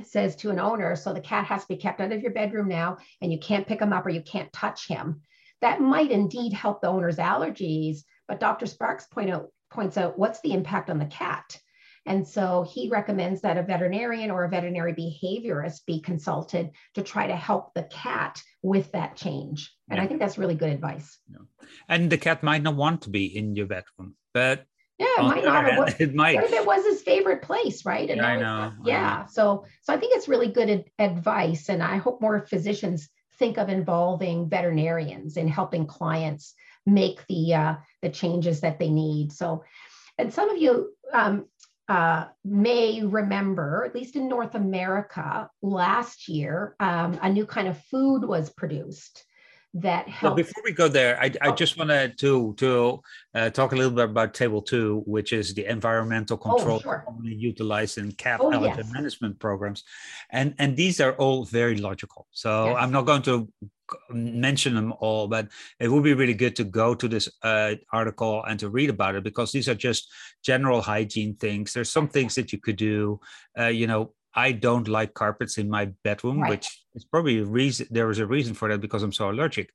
says 0.04 0.36
to 0.38 0.52
an 0.52 0.60
owner, 0.60 0.96
so 0.96 1.13
the 1.13 1.22
cat 1.22 1.46
has 1.46 1.62
to 1.62 1.67
be 1.67 1.78
kept 1.78 2.00
out 2.00 2.12
of 2.12 2.22
your 2.22 2.32
bedroom 2.32 2.67
now, 2.67 2.98
and 3.22 3.32
you 3.32 3.39
can't 3.39 3.67
pick 3.67 3.82
him 3.82 3.91
up 3.91 4.06
or 4.06 4.10
you 4.10 4.22
can't 4.22 4.54
touch 4.54 4.88
him, 4.88 5.22
that 5.62 5.82
might 5.82 6.12
indeed 6.12 6.54
help 6.54 6.82
the 6.82 6.88
owner's 6.88 7.17
allergies. 7.17 8.04
But 8.28 8.39
Dr. 8.39 8.67
Sparkes 8.67 9.08
point 9.08 9.32
out 9.32 9.50
points 9.72 9.98
out 9.98 10.20
what's 10.20 10.41
the 10.41 10.54
impact 10.54 10.89
on 10.89 11.00
the 11.00 11.06
cat 11.06 11.58
and 12.06 12.28
so 12.28 12.66
he 12.68 12.90
recommends 12.90 13.42
that 13.42 13.58
a 13.58 13.64
veterinarian 13.64 14.32
or 14.32 14.44
a 14.44 14.50
veterinary 14.50 14.94
behaviorist 14.94 15.86
be 15.86 16.02
consulted 16.02 16.72
to 16.96 17.04
try 17.04 17.28
to 17.28 17.36
help 17.36 17.74
the 17.74 17.84
cat 17.84 18.42
with 18.64 18.92
that 18.94 19.16
change. 19.16 19.72
And 19.90 19.98
yeah. 19.98 20.04
I 20.04 20.08
think 20.08 20.20
that's 20.20 20.38
really 20.38 20.56
good 20.56 20.72
advice. 20.72 21.20
Yeah. 21.30 21.68
And 21.88 22.12
the 22.12 22.18
cat 22.18 22.42
might 22.42 22.64
not 22.64 22.76
want 22.76 23.04
to 23.04 23.10
be 23.10 23.26
in 23.38 23.56
your 23.56 23.68
bedroom, 23.68 24.16
but 24.34 24.66
yeah, 24.98 25.08
it 25.18 25.24
might 25.24 25.44
not. 25.44 25.66
Hand, 25.66 25.96
it 26.00 26.16
might. 26.16 26.36
What 26.36 26.46
if 26.46 26.54
it 26.54 26.66
was 26.66 26.86
his 26.86 27.02
favorite 27.02 27.42
place, 27.42 27.86
right? 27.86 28.10
And 28.10 28.18
yeah, 28.18 28.28
I 28.28 28.36
know. 28.38 28.74
Yeah. 28.84 29.16
I 29.16 29.22
know. 29.22 29.28
So, 29.30 29.66
so 29.84 29.94
I 29.94 29.98
think 29.98 30.16
it's 30.16 30.28
really 30.28 30.52
good 30.52 30.70
ad- 30.70 30.86
advice, 31.00 31.70
and 31.70 31.82
I 31.82 31.98
hope 31.98 32.22
more 32.22 32.46
physicians 32.48 33.10
think 33.38 33.58
of 33.58 33.70
involving 33.70 34.50
veterinarians 34.50 35.38
in 35.38 35.48
helping 35.48 35.88
clients 35.88 36.54
make 36.86 37.26
the 37.28 37.54
uh, 37.54 37.76
the 38.02 38.10
changes 38.10 38.62
that 38.62 38.78
they 38.78 38.90
need. 38.90 39.32
So, 39.32 39.64
and 40.20 40.32
some 40.32 40.50
of 40.52 40.62
you 40.62 40.94
um, 41.14 41.46
uh, 41.91 42.27
may 42.45 43.04
remember, 43.04 43.84
at 43.86 43.93
least 43.93 44.15
in 44.15 44.30
North 44.30 44.56
America, 44.56 45.49
last 45.62 46.30
year, 46.30 46.75
um, 46.80 47.19
a 47.21 47.30
new 47.30 47.45
kind 47.45 47.67
of 47.67 47.77
food 47.91 48.23
was 48.23 48.49
produced 48.49 49.25
that 49.73 50.08
helped. 50.08 50.23
Well, 50.23 50.36
before 50.36 50.63
we 50.63 50.71
go 50.71 50.88
there, 50.88 51.19
I, 51.19 51.27
I 51.41 51.49
oh. 51.49 51.56
just 51.56 51.77
wanted 51.77 52.17
to 52.19 52.54
to 52.63 53.01
uh, 53.36 53.49
talk 53.49 53.73
a 53.73 53.75
little 53.75 53.91
bit 53.91 54.06
about 54.06 54.34
Table 54.34 54.62
Two, 54.62 55.04
which 55.06 55.34
is 55.34 55.54
the 55.54 55.65
environmental 55.65 56.38
oh, 56.41 56.45
control 56.47 56.80
oh, 56.80 56.82
sure. 56.82 57.06
utilized 57.23 57.97
in 57.97 58.13
cat 58.13 58.39
oh, 58.41 58.51
allergen 58.51 58.86
yes. 58.86 58.93
management 58.93 59.39
programs, 59.39 59.84
and 60.30 60.56
and 60.60 60.77
these 60.77 61.01
are 61.01 61.13
all 61.23 61.43
very 61.43 61.75
logical. 61.75 62.25
So 62.32 62.51
yes. 62.67 62.77
I'm 62.80 62.91
not 62.91 63.06
going 63.06 63.23
to 63.23 63.51
mention 64.10 64.75
them 64.75 64.93
all, 64.99 65.27
but 65.27 65.47
it 65.80 65.88
would 65.88 66.04
be 66.04 66.13
really 66.13 66.34
good 66.34 66.56
to 66.58 66.63
go 66.63 66.95
to 66.95 67.08
this 67.08 67.30
uh, 67.43 67.75
article 67.91 68.43
and 68.43 68.60
to 68.60 68.69
read 68.69 68.89
about 68.89 69.15
it 69.15 69.23
because 69.23 69.51
these 69.51 69.69
are 69.69 69.75
just 69.75 70.12
general 70.43 70.82
hygiene 70.82 71.36
things. 71.36 71.73
There's 71.73 71.89
some 71.89 72.08
things 72.08 72.36
that 72.36 72.51
you 72.51 72.60
could 72.60 72.77
do. 72.77 73.19
Uh, 73.58 73.67
you 73.67 73.88
know, 73.88 74.13
I 74.34 74.54
don't 74.54 74.88
like 74.88 75.13
carpets 75.13 75.58
in 75.58 75.69
my 75.69 75.86
bedroom, 76.04 76.41
right. 76.41 76.51
which 76.51 76.84
is 76.95 77.04
probably 77.04 77.39
a 77.39 77.45
reason. 77.45 77.88
There 77.91 78.10
is 78.10 78.19
a 78.19 78.25
reason 78.25 78.54
for 78.54 78.69
that 78.69 78.82
because 78.82 79.04
I'm 79.04 79.12
so 79.12 79.30
allergic, 79.30 79.71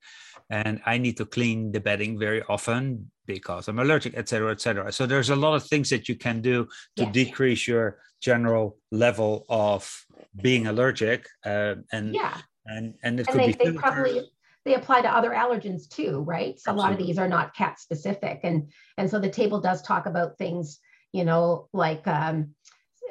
and 0.48 0.80
I 0.86 0.98
need 0.98 1.16
to 1.18 1.26
clean 1.26 1.72
the 1.72 1.80
bedding 1.80 2.18
very 2.18 2.42
often 2.42 3.10
because 3.26 3.68
I'm 3.68 3.78
allergic, 3.78 4.14
etc., 4.16 4.52
etc. 4.52 4.92
So 4.92 5.04
there's 5.04 5.30
a 5.30 5.36
lot 5.36 5.56
of 5.56 5.64
things 5.64 5.90
that 5.90 6.08
you 6.08 6.16
can 6.16 6.40
do 6.40 6.68
to 6.96 7.04
yes. 7.04 7.12
decrease 7.12 7.68
your 7.68 7.98
general 8.20 8.78
level 8.90 9.44
of 9.48 10.06
being 10.40 10.66
allergic, 10.66 11.28
uh, 11.44 11.74
and 11.92 12.14
yeah, 12.14 12.38
and 12.66 12.94
and 13.02 13.20
and 13.20 13.40
they, 13.40 13.52
they 13.52 13.72
probably 13.72 14.30
they 14.64 14.74
apply 14.74 15.02
to 15.02 15.08
other 15.08 15.30
allergens 15.30 15.88
too, 15.88 16.20
right? 16.20 16.58
So 16.58 16.72
Absolutely. 16.72 16.78
a 16.78 16.82
lot 16.82 16.92
of 16.92 17.06
these 17.06 17.18
are 17.18 17.28
not 17.28 17.54
cat 17.54 17.78
specific, 17.78 18.40
and 18.42 18.70
and 18.98 19.08
so 19.10 19.18
the 19.18 19.30
table 19.30 19.60
does 19.60 19.82
talk 19.82 20.06
about 20.06 20.38
things, 20.38 20.78
you 21.12 21.24
know, 21.24 21.68
like. 21.72 22.06
Um, 22.06 22.54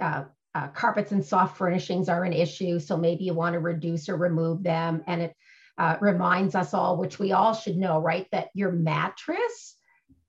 uh, 0.01 0.25
uh, 0.53 0.69
carpets 0.69 1.11
and 1.11 1.23
soft 1.23 1.57
furnishings 1.57 2.07
are 2.07 2.23
an 2.23 2.31
issue, 2.31 2.79
so 2.79 2.95
maybe 2.95 3.25
you 3.25 3.33
want 3.33 3.53
to 3.53 3.59
reduce 3.59 4.07
or 4.07 4.15
remove 4.15 4.63
them. 4.63 5.03
And 5.05 5.23
it 5.23 5.35
uh, 5.77 5.97
reminds 5.99 6.55
us 6.55 6.73
all, 6.73 6.97
which 6.97 7.19
we 7.19 7.33
all 7.33 7.53
should 7.53 7.75
know, 7.75 7.99
right, 7.99 8.25
that 8.31 8.49
your 8.53 8.71
mattress 8.71 9.75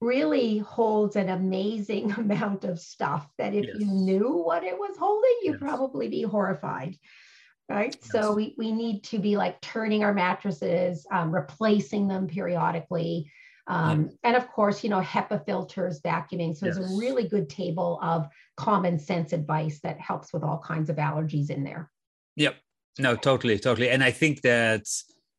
really 0.00 0.58
holds 0.58 1.16
an 1.16 1.28
amazing 1.28 2.12
amount 2.18 2.64
of 2.64 2.80
stuff 2.80 3.28
that 3.38 3.54
if 3.54 3.66
yes. 3.66 3.76
you 3.78 3.86
knew 3.86 4.42
what 4.44 4.64
it 4.64 4.76
was 4.76 4.96
holding, 4.98 5.36
you'd 5.42 5.60
yes. 5.60 5.60
probably 5.60 6.08
be 6.08 6.22
horrified. 6.22 6.96
Right. 7.68 7.96
Yes. 8.00 8.12
So 8.12 8.32
we, 8.32 8.54
we 8.56 8.70
need 8.70 9.02
to 9.04 9.18
be 9.18 9.36
like 9.36 9.60
turning 9.60 10.04
our 10.04 10.14
mattresses, 10.14 11.06
um, 11.10 11.34
replacing 11.34 12.06
them 12.06 12.28
periodically. 12.28 13.30
Um, 13.66 14.10
And 14.22 14.36
of 14.36 14.48
course, 14.48 14.84
you 14.84 14.90
know, 14.90 15.00
HEPA 15.00 15.44
filters, 15.44 16.00
vacuuming. 16.00 16.56
So 16.56 16.66
yes. 16.66 16.76
it's 16.76 16.92
a 16.92 16.96
really 16.96 17.26
good 17.28 17.48
table 17.48 17.98
of 18.00 18.28
common 18.56 18.98
sense 18.98 19.32
advice 19.32 19.80
that 19.80 19.98
helps 19.98 20.32
with 20.32 20.44
all 20.44 20.58
kinds 20.58 20.90
of 20.90 20.96
allergies 20.96 21.50
in 21.50 21.64
there. 21.64 21.90
Yep. 22.36 22.54
No, 23.00 23.16
totally, 23.16 23.58
totally. 23.58 23.90
And 23.90 24.02
I 24.04 24.12
think 24.12 24.42
that 24.42 24.84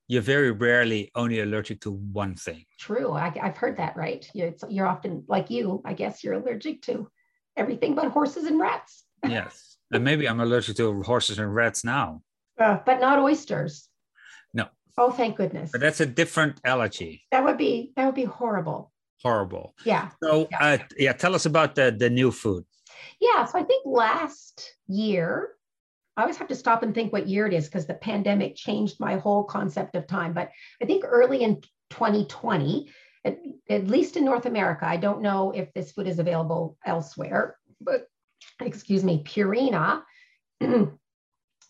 you're 0.07 0.21
very 0.21 0.51
rarely 0.51 1.11
only 1.15 1.39
allergic 1.39 1.81
to 1.81 1.91
one 1.91 2.35
thing. 2.35 2.65
True. 2.77 3.13
I, 3.13 3.29
have 3.29 3.57
heard 3.57 3.77
that, 3.77 3.95
right? 3.95 4.29
You're, 4.33 4.53
you're 4.67 4.87
often 4.87 5.23
like 5.27 5.49
you, 5.49 5.81
I 5.85 5.93
guess 5.93 6.23
you're 6.23 6.33
allergic 6.33 6.81
to 6.83 7.09
everything 7.55 7.95
but 7.95 8.11
horses 8.11 8.45
and 8.45 8.59
rats. 8.59 9.05
yes. 9.25 9.76
And 9.91 10.03
maybe 10.03 10.27
I'm 10.27 10.39
allergic 10.39 10.77
to 10.77 11.01
horses 11.03 11.39
and 11.39 11.53
rats 11.53 11.83
now. 11.83 12.21
Uh, 12.59 12.79
but 12.85 12.99
not 12.99 13.19
oysters. 13.19 13.89
No. 14.53 14.67
Oh, 14.97 15.11
thank 15.11 15.37
goodness. 15.37 15.71
But 15.71 15.81
that's 15.81 16.01
a 16.01 16.05
different 16.05 16.59
allergy. 16.65 17.23
That 17.31 17.43
would 17.43 17.57
be 17.57 17.93
that 17.95 18.05
would 18.05 18.15
be 18.15 18.25
horrible. 18.25 18.91
Horrible. 19.21 19.73
Yeah. 19.85 20.09
So 20.21 20.47
yeah, 20.51 20.57
uh, 20.59 20.77
yeah 20.97 21.13
tell 21.13 21.35
us 21.35 21.45
about 21.45 21.75
the 21.75 21.95
the 21.97 22.09
new 22.09 22.31
food. 22.31 22.65
Yeah. 23.21 23.45
So 23.45 23.59
I 23.59 23.63
think 23.63 23.85
last 23.85 24.75
year, 24.87 25.49
I 26.17 26.21
always 26.21 26.37
have 26.37 26.47
to 26.47 26.55
stop 26.55 26.81
and 26.83 26.93
think 26.93 27.13
what 27.13 27.27
year 27.27 27.45
it 27.45 27.53
is 27.53 27.65
because 27.65 27.85
the 27.85 27.93
pandemic 27.93 28.55
changed 28.55 28.99
my 28.99 29.17
whole 29.17 29.43
concept 29.43 29.95
of 29.95 30.07
time. 30.07 30.33
But 30.33 30.49
I 30.81 30.85
think 30.85 31.05
early 31.05 31.43
in 31.43 31.61
2020, 31.91 32.91
at, 33.23 33.37
at 33.69 33.87
least 33.87 34.17
in 34.17 34.25
North 34.25 34.47
America, 34.47 34.87
I 34.87 34.97
don't 34.97 35.21
know 35.21 35.51
if 35.51 35.71
this 35.73 35.91
food 35.91 36.07
is 36.07 36.17
available 36.17 36.77
elsewhere, 36.85 37.57
but 37.79 38.07
excuse 38.59 39.03
me, 39.03 39.23
Purina 39.23 40.01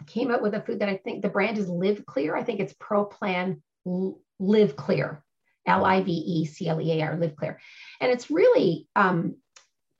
came 0.07 0.31
up 0.31 0.41
with 0.41 0.53
a 0.53 0.61
food 0.61 0.79
that 0.79 0.89
I 0.89 0.97
think 0.97 1.21
the 1.21 1.29
brand 1.29 1.57
is 1.57 1.69
Live 1.69 2.05
Clear. 2.05 2.35
I 2.35 2.43
think 2.43 2.59
it's 2.59 2.75
Pro 2.79 3.05
Plan 3.05 3.61
Live 3.85 4.75
Clear, 4.75 5.23
L 5.65 5.85
I 5.85 6.01
V 6.01 6.11
E 6.11 6.45
C 6.45 6.67
L 6.67 6.81
E 6.81 6.99
A 6.99 7.07
R, 7.07 7.17
Live 7.17 7.35
Clear. 7.35 7.59
And 7.99 8.11
it's 8.11 8.29
really 8.29 8.87
um, 8.95 9.35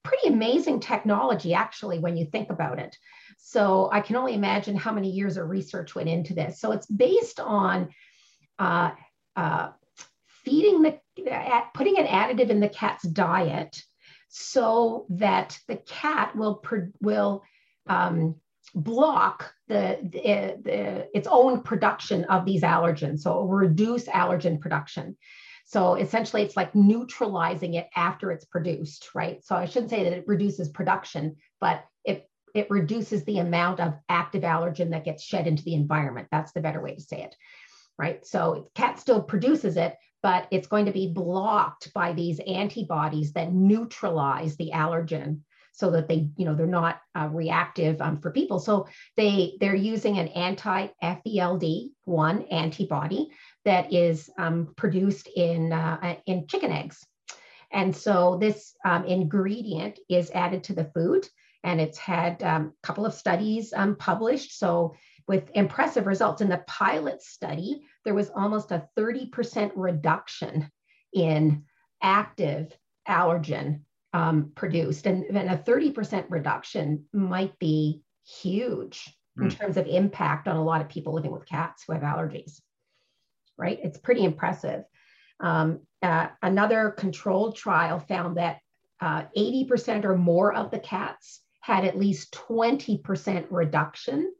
pretty 0.03 0.29
amazing 0.29 0.79
technology, 0.79 1.53
actually, 1.53 1.99
when 1.99 2.17
you 2.17 2.25
think 2.25 2.49
about 2.49 2.79
it. 2.79 2.95
So 3.37 3.89
I 3.91 4.01
can 4.01 4.15
only 4.15 4.33
imagine 4.33 4.75
how 4.75 4.91
many 4.91 5.09
years 5.09 5.37
of 5.37 5.49
research 5.49 5.95
went 5.95 6.09
into 6.09 6.33
this. 6.33 6.59
So 6.59 6.71
it's 6.71 6.85
based 6.85 7.39
on 7.39 7.89
uh, 8.59 8.91
uh, 9.35 9.69
feeding 10.43 10.81
the, 10.81 10.99
putting 11.73 11.97
an 11.97 12.07
additive 12.07 12.49
in 12.49 12.59
the 12.59 12.69
cat's 12.69 13.03
diet 13.03 13.81
so 14.39 15.05
that 15.09 15.57
the 15.67 15.77
cat 15.77 16.35
will, 16.35 16.63
will 17.01 17.43
um, 17.87 18.35
block 18.75 19.51
the, 19.67 19.97
the, 20.03 20.61
the, 20.63 21.17
its 21.17 21.27
own 21.29 21.61
production 21.61 22.23
of 22.25 22.45
these 22.45 22.61
allergens. 22.61 23.21
So 23.21 23.31
it 23.31 23.35
will 23.37 23.47
reduce 23.47 24.05
allergen 24.05 24.59
production. 24.59 25.17
So 25.65 25.95
essentially, 25.95 26.43
it's 26.43 26.55
like 26.55 26.75
neutralizing 26.75 27.73
it 27.73 27.89
after 27.95 28.31
it's 28.31 28.45
produced, 28.45 29.09
right? 29.13 29.43
So 29.43 29.55
I 29.55 29.65
shouldn't 29.65 29.89
say 29.89 30.03
that 30.03 30.13
it 30.13 30.27
reduces 30.27 30.69
production, 30.69 31.35
but 31.59 31.83
it 32.05 32.29
it 32.55 32.69
reduces 32.69 33.25
the 33.25 33.39
amount 33.39 33.81
of 33.81 33.95
active 34.07 34.43
allergen 34.43 34.91
that 34.91 35.03
gets 35.03 35.23
shed 35.23 35.45
into 35.45 35.63
the 35.63 35.73
environment. 35.73 36.29
That's 36.31 36.53
the 36.53 36.61
better 36.61 36.81
way 36.81 36.95
to 36.95 37.01
say 37.01 37.21
it, 37.23 37.35
right? 37.97 38.25
So 38.25 38.71
cat 38.75 38.97
still 38.97 39.21
produces 39.21 39.75
it, 39.75 39.95
but 40.23 40.47
it's 40.51 40.67
going 40.67 40.85
to 40.85 40.91
be 40.91 41.11
blocked 41.11 41.93
by 41.93 42.13
these 42.13 42.39
antibodies 42.39 43.33
that 43.33 43.53
neutralize 43.53 44.55
the 44.57 44.71
allergen 44.73 45.41
so 45.77 45.91
that 45.91 46.07
they, 46.07 46.27
you 46.37 46.45
know, 46.45 46.55
they're 46.55 46.65
not 46.65 46.99
uh, 47.13 47.29
reactive 47.31 48.01
um, 48.01 48.19
for 48.19 48.31
people. 48.31 48.57
So 48.57 48.87
they 49.15 49.57
they're 49.59 49.75
using 49.75 50.17
an 50.17 50.29
anti-FELD1 50.29 52.51
antibody 52.51 53.29
that 53.63 53.93
is 53.93 54.27
um, 54.39 54.73
produced 54.75 55.29
in 55.35 55.71
uh, 55.71 56.15
in 56.25 56.47
chicken 56.47 56.71
eggs, 56.71 57.05
and 57.71 57.95
so 57.95 58.39
this 58.41 58.73
um, 58.85 59.05
ingredient 59.05 59.99
is 60.09 60.31
added 60.31 60.63
to 60.63 60.73
the 60.73 60.89
food, 60.95 61.29
and 61.63 61.79
it's 61.79 61.99
had 61.99 62.41
a 62.41 62.55
um, 62.55 62.73
couple 62.81 63.05
of 63.05 63.13
studies 63.13 63.71
um, 63.71 63.97
published. 63.97 64.57
So 64.57 64.95
with 65.27 65.51
impressive 65.53 66.07
results 66.07 66.41
in 66.41 66.49
the 66.49 66.63
pilot 66.65 67.21
study, 67.21 67.83
there 68.07 68.13
was 68.13 68.31
almost 68.33 68.71
a 68.71 68.87
30% 68.97 69.73
reduction 69.75 70.71
in 71.13 71.65
active 72.01 72.73
allergen 73.05 73.81
um, 74.13 74.53
produced. 74.55 75.05
And, 75.07 75.25
and 75.25 75.49
a 75.49 75.57
30% 75.57 76.23
reduction 76.29 77.03
might 77.11 77.59
be 77.59 78.03
huge 78.25 79.13
mm. 79.37 79.43
in 79.43 79.49
hmm. 79.51 79.57
terms 79.57 79.75
of 79.75 79.87
impact 79.87 80.47
on 80.47 80.55
a 80.55 80.63
lot 80.63 80.79
of 80.79 80.87
people 80.87 81.15
living 81.15 81.31
with 81.31 81.49
cats 81.49 81.83
who 81.85 81.91
have 81.91 82.01
allergies, 82.01 82.61
right? 83.57 83.77
It's 83.83 83.97
pretty 83.97 84.23
impressive. 84.23 84.85
Um, 85.41 85.81
uh, 86.01 86.27
another 86.41 86.91
controlled 86.91 87.57
trial 87.57 87.99
found 87.99 88.37
that 88.37 88.59
uh, 89.01 89.23
80% 89.37 90.05
or 90.05 90.15
more 90.15 90.53
of 90.53 90.71
the 90.71 90.79
cats 90.79 91.41
had 91.59 91.83
at 91.83 91.99
least 91.99 92.31
20% 92.31 93.47
reduction 93.49 94.31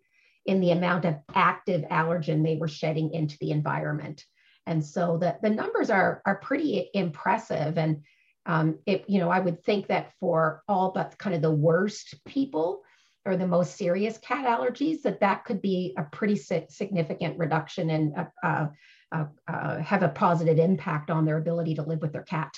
in 0.48 0.62
the 0.62 0.72
amount 0.72 1.06
of 1.06 1.16
active 1.36 1.82
allergen 1.92 2.44
they 2.44 2.56
were 2.56 2.68
shedding 2.68 3.14
into 3.14 3.38
the 3.40 3.52
environment. 3.52 4.26
And 4.66 4.84
so 4.84 5.18
the, 5.18 5.38
the 5.42 5.50
numbers 5.50 5.90
are, 5.90 6.22
are 6.26 6.38
pretty 6.38 6.90
impressive. 6.94 7.78
And 7.78 8.04
um, 8.46 8.80
it, 8.86 9.06
you 9.08 9.20
know, 9.20 9.30
I 9.30 9.40
would 9.40 9.64
think 9.64 9.88
that 9.88 10.14
for 10.20 10.64
all 10.68 10.92
but 10.92 11.18
kind 11.18 11.36
of 11.36 11.42
the 11.42 11.52
worst 11.52 12.16
people 12.26 12.82
or 13.26 13.36
the 13.36 13.48
most 13.48 13.78
serious 13.78 14.18
cat 14.18 14.46
allergies, 14.46 15.02
that 15.04 15.20
that 15.20 15.44
could 15.44 15.62
be 15.62 15.94
a 15.98 16.04
pretty 16.04 16.38
significant 16.38 17.38
reduction 17.38 17.90
and 17.90 18.14
uh, 18.18 18.26
uh, 18.42 18.68
uh, 19.12 19.26
uh, 19.48 19.80
have 19.80 20.04
a 20.04 20.10
positive 20.10 20.60
impact 20.60 21.10
on 21.10 21.26
their 21.26 21.38
ability 21.38 21.76
to 21.76 21.84
live 21.84 22.02
with 22.02 22.14
their 22.14 22.24
cat. 22.24 22.54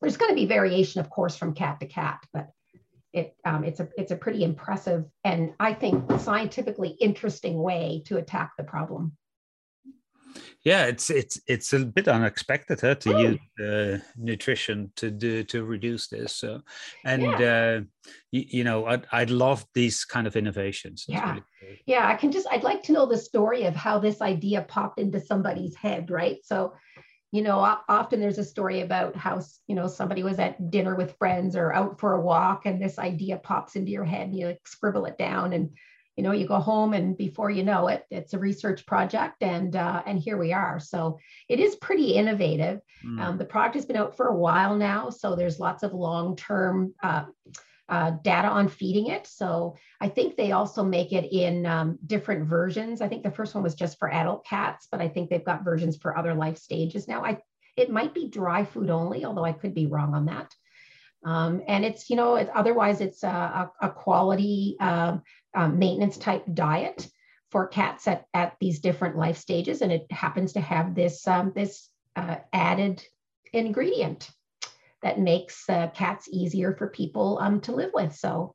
There's 0.00 0.16
going 0.16 0.30
to 0.30 0.36
be 0.36 0.46
variation, 0.46 1.00
of 1.00 1.10
course, 1.10 1.36
from 1.36 1.54
cat 1.54 1.80
to 1.80 1.86
cat, 1.86 2.24
but 2.32 2.50
it, 3.12 3.36
um, 3.44 3.64
it's 3.64 3.80
a 3.80 3.88
it's 3.96 4.10
a 4.10 4.16
pretty 4.16 4.42
impressive 4.44 5.04
and 5.24 5.52
I 5.60 5.74
think 5.74 6.10
scientifically 6.18 6.90
interesting 7.00 7.62
way 7.62 8.02
to 8.06 8.16
attack 8.16 8.52
the 8.56 8.64
problem. 8.64 9.16
Yeah 10.64 10.86
it's 10.86 11.10
it's 11.10 11.40
it's 11.46 11.72
a 11.72 11.80
bit 11.80 12.08
unexpected 12.08 12.80
huh, 12.80 12.94
to 12.94 13.20
use 13.20 13.40
uh, 13.60 13.98
nutrition 14.16 14.92
to 14.96 15.10
do 15.10 15.42
to 15.44 15.64
reduce 15.64 16.08
this 16.08 16.36
so. 16.36 16.62
And 17.04 17.22
yeah. 17.22 17.38
uh, 17.38 17.80
you, 18.30 18.44
you, 18.48 18.64
know 18.64 18.86
I'd, 18.86 19.06
I'd 19.12 19.30
love 19.30 19.66
these 19.74 20.04
kind 20.04 20.26
of 20.26 20.36
innovations 20.36 21.04
it's 21.08 21.14
yeah. 21.14 21.30
really 21.30 21.82
yeah 21.86 22.08
i 22.08 22.14
can 22.14 22.32
just 22.32 22.46
i'd 22.50 22.62
like 22.62 22.82
to 22.84 22.92
know 22.92 23.06
the 23.06 23.18
story 23.18 23.64
of 23.64 23.74
how 23.74 23.98
this 23.98 24.20
idea 24.20 24.62
popped 24.62 24.98
into 24.98 25.20
somebody's 25.20 25.76
head 25.76 26.10
right? 26.10 26.38
So 26.44 26.74
you 27.32 27.42
know 27.42 27.58
often 27.88 28.20
there's 28.20 28.38
a 28.38 28.44
story 28.44 28.82
about 28.82 29.16
how 29.16 29.40
you 29.66 29.74
know 29.74 29.88
somebody 29.88 30.22
was 30.22 30.38
at 30.38 30.70
dinner 30.70 30.94
with 30.94 31.16
friends 31.16 31.56
or 31.56 31.72
out 31.72 31.98
for 31.98 32.14
a 32.14 32.20
walk 32.20 32.66
and 32.66 32.80
this 32.80 32.98
idea 32.98 33.38
pops 33.38 33.74
into 33.74 33.90
your 33.90 34.04
head 34.04 34.28
and 34.28 34.38
you 34.38 34.46
like 34.46 34.60
scribble 34.68 35.06
it 35.06 35.18
down 35.18 35.54
and 35.54 35.70
you 36.16 36.22
know 36.22 36.32
you 36.32 36.46
go 36.46 36.58
home 36.58 36.92
and 36.92 37.16
before 37.16 37.50
you 37.50 37.64
know 37.64 37.88
it 37.88 38.04
it's 38.10 38.34
a 38.34 38.38
research 38.38 38.84
project 38.84 39.42
and 39.42 39.74
uh, 39.76 40.02
and 40.06 40.18
here 40.18 40.36
we 40.36 40.52
are 40.52 40.78
so 40.78 41.18
it 41.48 41.58
is 41.58 41.74
pretty 41.76 42.12
innovative 42.12 42.80
mm. 43.04 43.18
um, 43.20 43.38
the 43.38 43.44
product 43.44 43.74
has 43.74 43.86
been 43.86 43.96
out 43.96 44.14
for 44.16 44.28
a 44.28 44.36
while 44.36 44.76
now 44.76 45.08
so 45.08 45.34
there's 45.34 45.58
lots 45.58 45.82
of 45.82 45.94
long-term 45.94 46.94
uh, 47.02 47.24
uh, 47.88 48.10
data 48.22 48.48
on 48.48 48.68
feeding 48.68 49.08
it. 49.08 49.26
So 49.26 49.76
I 50.00 50.08
think 50.08 50.36
they 50.36 50.52
also 50.52 50.82
make 50.82 51.12
it 51.12 51.32
in 51.32 51.66
um, 51.66 51.98
different 52.06 52.46
versions. 52.46 53.00
I 53.00 53.08
think 53.08 53.22
the 53.22 53.30
first 53.30 53.54
one 53.54 53.64
was 53.64 53.74
just 53.74 53.98
for 53.98 54.12
adult 54.12 54.46
cats, 54.46 54.88
but 54.90 55.00
I 55.00 55.08
think 55.08 55.28
they've 55.28 55.44
got 55.44 55.64
versions 55.64 55.96
for 55.96 56.16
other 56.16 56.34
life 56.34 56.58
stages 56.58 57.08
now. 57.08 57.24
I 57.24 57.38
it 57.76 57.90
might 57.90 58.12
be 58.12 58.28
dry 58.28 58.64
food 58.64 58.90
only, 58.90 59.24
although 59.24 59.44
I 59.44 59.52
could 59.52 59.74
be 59.74 59.86
wrong 59.86 60.14
on 60.14 60.26
that. 60.26 60.54
Um, 61.24 61.62
and 61.66 61.84
it's 61.84 62.10
you 62.10 62.16
know 62.16 62.36
it's, 62.36 62.50
otherwise 62.54 63.00
it's 63.00 63.22
a, 63.22 63.70
a 63.80 63.90
quality 63.90 64.76
uh, 64.80 65.18
maintenance 65.54 66.18
type 66.18 66.44
diet 66.52 67.08
for 67.50 67.68
cats 67.68 68.08
at, 68.08 68.24
at 68.32 68.56
these 68.60 68.80
different 68.80 69.16
life 69.16 69.36
stages, 69.36 69.82
and 69.82 69.92
it 69.92 70.10
happens 70.10 70.54
to 70.54 70.60
have 70.60 70.94
this 70.94 71.26
um, 71.28 71.52
this 71.54 71.90
uh, 72.16 72.36
added 72.52 73.04
ingredient 73.52 74.30
that 75.02 75.18
makes 75.18 75.68
uh, 75.68 75.88
cats 75.88 76.28
easier 76.30 76.74
for 76.74 76.88
people 76.88 77.38
um, 77.40 77.60
to 77.62 77.72
live 77.72 77.90
with. 77.94 78.14
So 78.14 78.54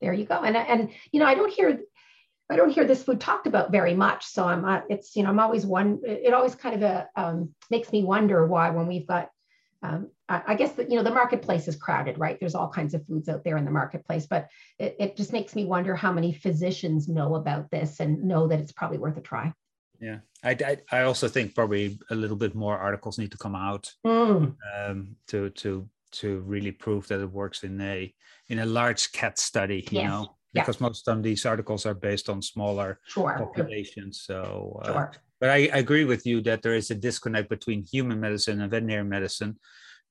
there 0.00 0.12
you 0.12 0.24
go. 0.24 0.42
And 0.42 0.56
and 0.56 0.90
you 1.12 1.20
know 1.20 1.26
I 1.26 1.34
don't 1.34 1.52
hear 1.52 1.80
I 2.50 2.56
don't 2.56 2.70
hear 2.70 2.84
this 2.84 3.02
food 3.02 3.20
talked 3.20 3.46
about 3.46 3.72
very 3.72 3.94
much. 3.94 4.26
So 4.26 4.46
I'm 4.46 4.64
uh, 4.64 4.80
it's 4.88 5.16
you 5.16 5.22
know 5.22 5.30
I'm 5.30 5.40
always 5.40 5.66
one. 5.66 6.00
It 6.04 6.32
always 6.32 6.54
kind 6.54 6.76
of 6.76 6.82
a, 6.82 7.08
uh, 7.16 7.20
um, 7.20 7.54
makes 7.70 7.92
me 7.92 8.04
wonder 8.04 8.46
why 8.46 8.70
when 8.70 8.86
we've 8.86 9.06
got 9.06 9.30
um, 9.82 10.10
I 10.28 10.56
guess 10.56 10.72
that 10.72 10.90
you 10.90 10.96
know 10.96 11.02
the 11.02 11.10
marketplace 11.10 11.68
is 11.68 11.76
crowded, 11.76 12.18
right? 12.18 12.38
There's 12.38 12.54
all 12.54 12.68
kinds 12.68 12.94
of 12.94 13.06
foods 13.06 13.28
out 13.28 13.44
there 13.44 13.56
in 13.56 13.64
the 13.64 13.70
marketplace, 13.70 14.26
but 14.26 14.48
it, 14.78 14.96
it 14.98 15.16
just 15.16 15.32
makes 15.32 15.54
me 15.54 15.64
wonder 15.64 15.94
how 15.94 16.12
many 16.12 16.32
physicians 16.32 17.08
know 17.08 17.36
about 17.36 17.70
this 17.70 18.00
and 18.00 18.24
know 18.24 18.48
that 18.48 18.60
it's 18.60 18.72
probably 18.72 18.98
worth 18.98 19.16
a 19.16 19.22
try. 19.22 19.52
Yeah, 20.00 20.18
I, 20.44 20.50
I, 20.50 20.76
I 20.92 21.02
also 21.02 21.28
think 21.28 21.54
probably 21.54 21.98
a 22.10 22.14
little 22.14 22.36
bit 22.36 22.54
more 22.54 22.78
articles 22.78 23.18
need 23.18 23.32
to 23.32 23.38
come 23.38 23.56
out 23.56 23.92
mm. 24.06 24.54
um, 24.76 25.16
to 25.28 25.50
to 25.50 25.88
to 26.10 26.40
really 26.40 26.72
prove 26.72 27.08
that 27.08 27.20
it 27.20 27.30
works 27.30 27.64
in 27.64 27.80
a 27.80 28.12
in 28.48 28.60
a 28.60 28.66
large 28.66 29.12
cat 29.12 29.38
study. 29.38 29.86
You 29.90 30.00
yes. 30.00 30.08
know, 30.08 30.36
because 30.54 30.80
yeah. 30.80 30.86
most 30.86 31.08
of 31.08 31.22
these 31.22 31.44
articles 31.44 31.86
are 31.86 31.94
based 31.94 32.28
on 32.28 32.40
smaller 32.40 33.00
sure. 33.06 33.34
populations. 33.38 34.22
So, 34.22 34.80
uh, 34.82 34.92
sure. 34.92 35.12
but 35.40 35.50
I, 35.50 35.70
I, 35.72 35.78
agree 35.78 36.04
with 36.04 36.24
you 36.24 36.40
that 36.42 36.62
there 36.62 36.74
is 36.74 36.90
a 36.90 36.94
disconnect 36.94 37.48
between 37.48 37.82
human 37.82 38.20
medicine 38.20 38.60
and 38.60 38.70
veterinary 38.70 39.04
medicine, 39.04 39.58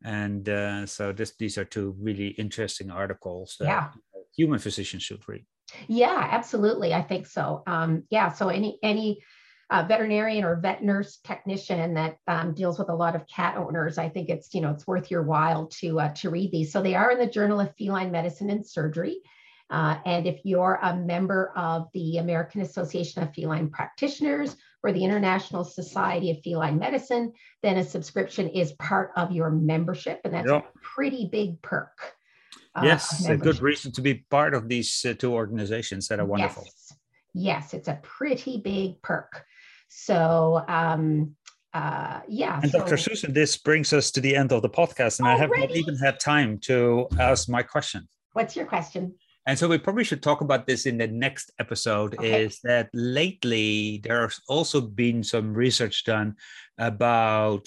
and 0.03 0.47
uh, 0.49 0.85
so 0.85 1.13
this 1.13 1.33
these 1.39 1.57
are 1.57 1.65
two 1.65 1.95
really 1.99 2.27
interesting 2.27 2.91
articles 2.91 3.55
that 3.59 3.65
yeah. 3.65 3.89
human 4.35 4.59
physicians 4.59 5.03
should 5.03 5.27
read. 5.27 5.45
Yeah, 5.87 6.27
absolutely. 6.31 6.93
I 6.93 7.01
think 7.01 7.27
so. 7.27 7.63
Um, 7.65 8.03
yeah. 8.09 8.31
So 8.31 8.49
any 8.49 8.79
any 8.83 9.21
uh, 9.69 9.84
veterinarian 9.88 10.45
or 10.45 10.56
vet 10.56 10.84
nurse 10.84 11.19
technician 11.23 11.93
that 11.93 12.17
um, 12.27 12.53
deals 12.53 12.80
with 12.80 12.89
a 12.89 12.95
lot 12.95 13.15
of 13.15 13.27
cat 13.27 13.58
owners, 13.58 13.97
I 13.97 14.08
think 14.08 14.30
it's 14.30 14.53
you 14.53 14.62
know 14.62 14.71
it's 14.71 14.88
worth 14.88 15.12
your 15.12 15.23
while 15.23 15.67
to 15.80 15.99
uh, 15.99 16.13
to 16.15 16.30
read 16.30 16.51
these. 16.51 16.71
So 16.71 16.82
they 16.82 16.95
are 16.95 17.12
in 17.12 17.19
the 17.19 17.27
Journal 17.27 17.60
of 17.60 17.75
Feline 17.75 18.12
Medicine 18.12 18.49
and 18.49 18.65
Surgery. 18.65 19.21
Uh, 19.69 19.97
and 20.06 20.25
if 20.25 20.39
you're 20.45 20.80
a 20.82 20.95
member 20.95 21.51
of 21.58 21.89
the 21.93 22.17
American 22.17 22.62
Association 22.62 23.21
of 23.21 23.34
Feline 23.34 23.69
Practitioners 23.69 24.56
or 24.82 24.93
the 24.93 25.03
International 25.03 25.65
Society 25.65 26.32
of 26.32 26.38
Feline 26.41 26.80
Medicine, 26.80 27.34
then 27.62 27.77
a 27.77 27.84
subscription 27.84 28.47
is 28.47 28.71
part 28.73 29.12
of 29.17 29.34
your 29.34 29.49
membership, 29.49 30.21
and 30.23 30.34
that's 30.34 30.49
yep. 30.49 30.73
a 30.73 30.80
pretty 30.80 31.27
big 31.30 31.62
perk. 31.62 32.15
Uh, 32.75 32.84
yes, 32.86 33.27
a 33.27 33.36
good 33.36 33.60
reason 33.60 33.91
to 33.91 34.01
be 34.01 34.13
part 34.30 34.53
of 34.53 34.69
these 34.69 35.06
uh, 35.06 35.13
two 35.17 35.34
organizations 35.34 36.08
that 36.08 36.19
are 36.19 36.25
wonderful. 36.25 36.63
Yes. 36.63 36.93
yes, 37.34 37.73
it's 37.73 37.88
a 37.89 37.99
pretty 38.03 38.62
big 38.63 39.01
perk. 39.01 39.45
So, 39.89 40.63
um, 40.67 41.36
uh, 41.73 42.21
yeah. 42.28 42.60
And 42.62 42.71
so, 42.71 42.80
Dr. 42.80 42.97
Susan, 42.97 43.34
this 43.34 43.58
brings 43.58 43.93
us 43.93 44.12
to 44.12 44.21
the 44.21 44.36
end 44.36 44.52
of 44.52 44.62
the 44.62 44.69
podcast, 44.69 45.19
and 45.19 45.28
already? 45.28 45.54
I 45.54 45.60
have 45.60 45.69
not 45.69 45.78
even 45.78 45.95
had 45.97 46.19
time 46.19 46.60
to 46.60 47.08
ask 47.19 47.50
my 47.50 47.63
question. 47.63 48.08
What's 48.34 48.56
your 48.56 48.65
question? 48.65 49.15
And 49.47 49.58
so 49.58 49.69
we 49.69 49.78
probably 49.78 50.04
should 50.04 50.21
talk 50.21 50.41
about 50.41 50.67
this 50.67 50.86
in 50.86 50.97
the 50.97 51.08
next 51.08 51.52
episode. 51.58 52.15
Okay. 52.15 52.45
Is 52.45 52.60
that 52.63 52.89
lately 52.93 54.02
there's 54.04 54.41
also 54.50 54.82
been 54.82 55.23
some 55.23 55.54
research 55.54 56.04
done 56.04 56.36
about 56.78 57.65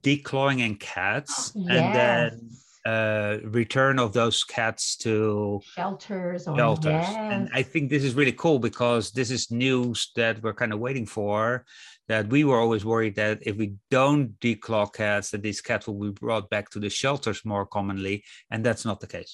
declawing 0.00 0.60
in 0.60 0.76
cats 0.76 1.52
yes. 1.54 1.68
and 1.68 1.94
then 1.94 2.50
uh, 2.88 3.38
return 3.44 3.98
of 3.98 4.12
those 4.12 4.44
cats 4.44 4.96
to 4.96 5.60
shelters 5.74 6.48
or 6.48 6.56
shelters. 6.56 6.92
Yes. 6.92 7.16
And 7.34 7.50
I 7.52 7.62
think 7.62 7.90
this 7.90 8.04
is 8.04 8.14
really 8.14 8.32
cool 8.32 8.58
because 8.58 9.10
this 9.10 9.30
is 9.30 9.50
news 9.50 10.10
that 10.16 10.42
we're 10.42 10.54
kind 10.54 10.72
of 10.72 10.78
waiting 10.78 11.06
for. 11.06 11.64
That 12.08 12.30
we 12.30 12.44
were 12.44 12.58
always 12.58 12.86
worried 12.86 13.16
that 13.16 13.40
if 13.42 13.56
we 13.56 13.74
don't 13.90 14.40
declaw 14.40 14.90
cats, 14.90 15.30
that 15.30 15.42
these 15.42 15.60
cats 15.60 15.86
will 15.86 16.00
be 16.00 16.10
brought 16.10 16.48
back 16.48 16.70
to 16.70 16.78
the 16.80 16.88
shelters 16.88 17.44
more 17.44 17.66
commonly, 17.66 18.24
and 18.50 18.64
that's 18.64 18.86
not 18.86 19.00
the 19.00 19.06
case. 19.06 19.32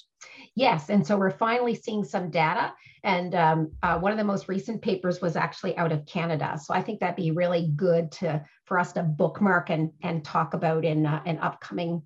Yes, 0.56 0.90
and 0.90 1.06
so 1.06 1.16
we're 1.16 1.38
finally 1.48 1.76
seeing 1.76 2.02
some 2.02 2.30
data, 2.30 2.74
and 3.04 3.32
um, 3.36 3.58
uh, 3.84 3.96
one 4.00 4.10
of 4.10 4.18
the 4.18 4.24
most 4.32 4.48
recent 4.48 4.82
papers 4.82 5.20
was 5.20 5.36
actually 5.36 5.76
out 5.76 5.92
of 5.92 6.04
Canada. 6.06 6.58
So 6.60 6.74
I 6.74 6.82
think 6.82 6.98
that'd 6.98 7.14
be 7.14 7.30
really 7.30 7.70
good 7.76 8.10
to 8.18 8.44
for 8.64 8.80
us 8.80 8.92
to 8.94 9.04
bookmark 9.04 9.70
and 9.70 9.92
and 10.02 10.24
talk 10.24 10.54
about 10.54 10.84
in 10.84 11.06
uh, 11.06 11.22
an 11.26 11.38
upcoming 11.38 12.02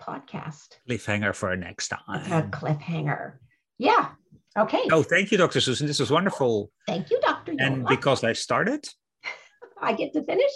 podcast. 0.00 0.78
Cliffhanger 0.88 1.34
for 1.34 1.56
next 1.56 1.88
time. 1.88 2.32
a 2.32 2.42
cliffhanger. 2.48 3.34
Yeah. 3.78 4.10
Okay. 4.56 4.82
Oh, 4.90 5.02
thank 5.02 5.32
you, 5.32 5.38
Dr. 5.38 5.60
Susan. 5.60 5.86
This 5.86 6.00
was 6.00 6.10
wonderful. 6.10 6.70
Thank 6.86 7.10
you, 7.10 7.20
Dr. 7.20 7.52
Jolle. 7.52 7.60
And 7.60 7.86
because 7.86 8.22
I 8.22 8.34
started, 8.34 8.86
I 9.80 9.94
get 9.94 10.12
to 10.12 10.22
finish? 10.22 10.52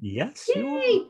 Yes. 0.00 0.48
Yay. 0.54 1.02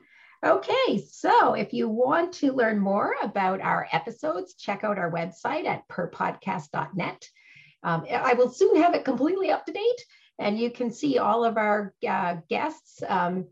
Okay, 0.45 1.05
so 1.07 1.53
if 1.53 1.75
you 1.75 1.87
want 1.87 2.33
to 2.35 2.53
learn 2.53 2.79
more 2.79 3.15
about 3.23 3.61
our 3.61 3.87
episodes, 3.93 4.55
check 4.55 4.85
out 4.85 4.99
our 4.99 5.11
website 5.11 5.67
at 5.67 5.87
purrpodcast.net. 5.89 7.29
Um, 7.83 8.07
I 8.11 8.33
will 8.33 8.49
soon 8.49 8.77
have 8.77 8.95
it 8.95 9.05
completely 9.05 9.51
up 9.51 9.67
to 9.67 9.73
date, 9.73 10.05
and 10.39 10.59
you 10.59 10.71
can 10.71 10.91
see 10.91 11.19
all 11.19 11.45
of 11.45 11.59
our 11.59 11.95
uh, 12.09 12.37
guests. 12.49 13.03
Um, 13.07 13.49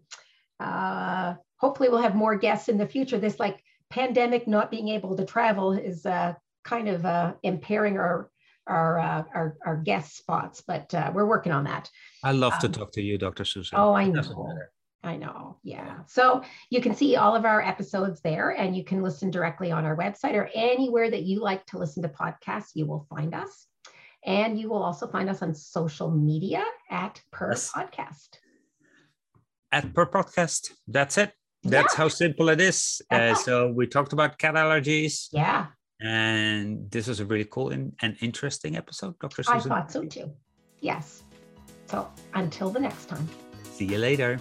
uh, 0.61 1.35
hopefully, 1.59 1.91
we'll 1.91 2.01
have 2.01 2.15
more 2.15 2.37
guests 2.37 2.71
in 2.71 2.79
the 2.79 2.87
future. 2.87 3.19
This 3.19 3.39
like 3.39 3.63
pandemic 3.91 4.47
not 4.47 4.71
being 4.71 4.89
able 4.89 5.17
to 5.17 5.25
travel 5.25 5.73
is 5.73 6.07
uh, 6.07 6.35
kind 6.65 6.89
of 6.89 7.05
uh, 7.05 7.35
impairing 7.43 7.99
our 7.99 8.31
our, 8.69 8.99
uh, 8.99 9.25
our, 9.35 9.57
our 9.65 9.77
guest 9.79 10.19
spots, 10.19 10.63
but 10.67 10.93
uh, 10.93 11.11
we're 11.15 11.25
working 11.25 11.53
on 11.53 11.65
that. 11.65 11.91
I 12.23 12.33
love 12.33 12.53
um, 12.53 12.59
to 12.61 12.69
talk 12.69 12.93
to 12.93 13.03
you, 13.03 13.17
Dr. 13.17 13.47
Susan. 13.47 13.79
Oh, 13.79 13.95
I 13.95 14.09
know. 14.09 14.59
I 15.03 15.17
know. 15.17 15.59
Yeah. 15.63 16.01
So 16.07 16.43
you 16.71 16.81
can 16.81 16.95
see 16.95 17.17
all 17.17 17.35
of 17.35 17.45
our 17.45 17.63
episodes 17.63 18.21
there 18.21 18.51
and 18.51 18.77
you 18.77 18.85
can 18.85 19.03
listen 19.03 19.31
directly 19.31 19.71
on 19.71 19.85
our 19.85 19.97
website 19.97 20.35
or 20.35 20.51
anywhere 20.55 21.11
that 21.11 21.23
you 21.23 21.41
like 21.41 21.65
to 21.67 21.79
listen 21.79 22.03
to 22.03 22.09
podcasts, 22.09 22.73
you 22.75 22.85
will 22.85 23.07
find 23.09 23.35
us. 23.35 23.67
And 24.27 24.59
you 24.59 24.69
will 24.69 24.83
also 24.83 25.07
find 25.07 25.31
us 25.31 25.41
on 25.41 25.55
social 25.55 26.11
media 26.11 26.65
at 26.91 27.23
Purr 27.31 27.53
yes. 27.53 27.71
Podcast. 27.73 28.29
At 29.71 29.95
Purr 29.95 30.07
Podcast. 30.07 30.73
That's 30.89 31.17
it. 31.17 31.33
That's 31.65 31.95
yeah. 31.95 31.97
how 31.97 32.09
simple 32.09 32.49
it 32.51 32.61
is. 32.61 33.03
Uh, 33.11 33.35
so 33.35 33.69
we 33.73 33.87
talked 33.87 34.13
about 34.13 34.39
cat 34.39 34.55
allergies. 34.55 35.29
Yeah. 35.33 35.67
And 36.01 36.91
this 36.91 37.09
was 37.09 37.21
a 37.21 37.25
really 37.25 37.45
cool 37.45 37.71
and, 37.71 37.93
and 38.03 38.17
interesting 38.21 38.77
episode, 38.77 39.19
Dr. 39.19 39.43
Susan. 39.43 39.73
I 39.73 39.81
thought 39.81 39.91
so 39.91 40.05
too. 40.05 40.31
Yes. 40.81 41.25
So 41.87 42.09
until 42.35 42.71
the 42.71 42.81
next 42.81 43.07
time. 43.07 43.29
See 43.73 43.87
you 43.87 43.99
later. 43.99 44.39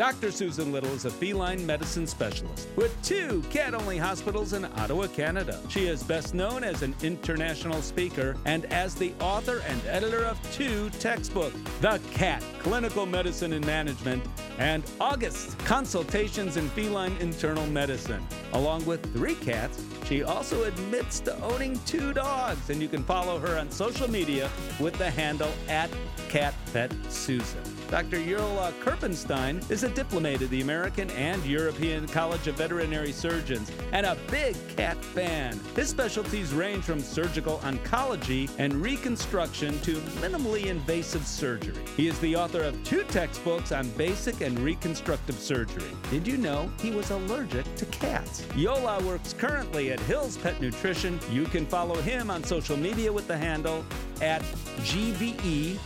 Dr. 0.00 0.32
Susan 0.32 0.72
Little 0.72 0.94
is 0.94 1.04
a 1.04 1.10
feline 1.10 1.66
medicine 1.66 2.06
specialist 2.06 2.68
with 2.74 2.96
two 3.02 3.42
cat 3.50 3.74
only 3.74 3.98
hospitals 3.98 4.54
in 4.54 4.64
Ottawa, 4.64 5.08
Canada. 5.08 5.60
She 5.68 5.88
is 5.88 6.02
best 6.02 6.32
known 6.32 6.64
as 6.64 6.80
an 6.80 6.94
international 7.02 7.82
speaker 7.82 8.34
and 8.46 8.64
as 8.72 8.94
the 8.94 9.12
author 9.20 9.62
and 9.68 9.78
editor 9.84 10.24
of 10.24 10.40
two 10.54 10.88
textbooks 11.00 11.54
The 11.82 12.00
Cat 12.12 12.42
Clinical 12.60 13.04
Medicine 13.04 13.52
and 13.52 13.66
Management 13.66 14.24
and 14.56 14.82
August 15.02 15.58
Consultations 15.66 16.56
in 16.56 16.70
Feline 16.70 17.14
Internal 17.20 17.66
Medicine. 17.66 18.26
Along 18.54 18.82
with 18.86 19.12
three 19.12 19.34
cats, 19.34 19.84
she 20.10 20.24
also 20.24 20.64
admits 20.64 21.20
to 21.20 21.40
owning 21.40 21.78
two 21.86 22.12
dogs, 22.12 22.68
and 22.68 22.82
you 22.82 22.88
can 22.88 23.04
follow 23.04 23.38
her 23.38 23.56
on 23.56 23.70
social 23.70 24.10
media 24.10 24.50
with 24.80 24.94
the 24.94 25.08
handle 25.08 25.52
at 25.68 25.88
CatVetSusan. 26.28 27.80
Dr. 27.90 28.18
Jolle 28.18 28.72
Kirpensteijn 28.84 29.68
is 29.68 29.82
a 29.82 29.88
diplomate 29.88 30.42
of 30.42 30.50
the 30.50 30.60
American 30.60 31.10
and 31.10 31.44
European 31.44 32.06
College 32.06 32.46
of 32.46 32.54
Veterinary 32.56 33.10
Surgeons 33.10 33.70
and 33.92 34.06
a 34.06 34.16
big 34.30 34.54
cat 34.76 34.96
fan. 34.96 35.58
His 35.74 35.88
specialties 35.88 36.52
range 36.52 36.84
from 36.84 37.00
surgical 37.00 37.58
oncology 37.58 38.48
and 38.58 38.74
reconstruction 38.74 39.80
to 39.80 39.96
minimally 40.22 40.66
invasive 40.66 41.26
surgery. 41.26 41.82
He 41.96 42.06
is 42.06 42.18
the 42.20 42.36
author 42.36 42.62
of 42.62 42.82
two 42.84 43.02
textbooks 43.04 43.72
on 43.72 43.88
basic 43.90 44.40
and 44.40 44.56
reconstructive 44.60 45.38
surgery. 45.40 45.90
Did 46.10 46.28
you 46.28 46.36
know 46.36 46.70
he 46.80 46.92
was 46.92 47.10
allergic 47.10 47.74
to 47.74 47.86
cats? 47.86 48.42
Jolle 48.56 49.02
works 49.02 49.32
currently 49.32 49.90
at 49.90 49.99
Hills 50.06 50.36
Pet 50.36 50.60
Nutrition. 50.60 51.18
You 51.30 51.44
can 51.44 51.66
follow 51.66 51.96
him 52.02 52.30
on 52.30 52.44
social 52.44 52.76
media 52.76 53.12
with 53.12 53.26
the 53.26 53.36
handle 53.36 53.84
at 54.20 54.42
GVETSX. 54.80 55.78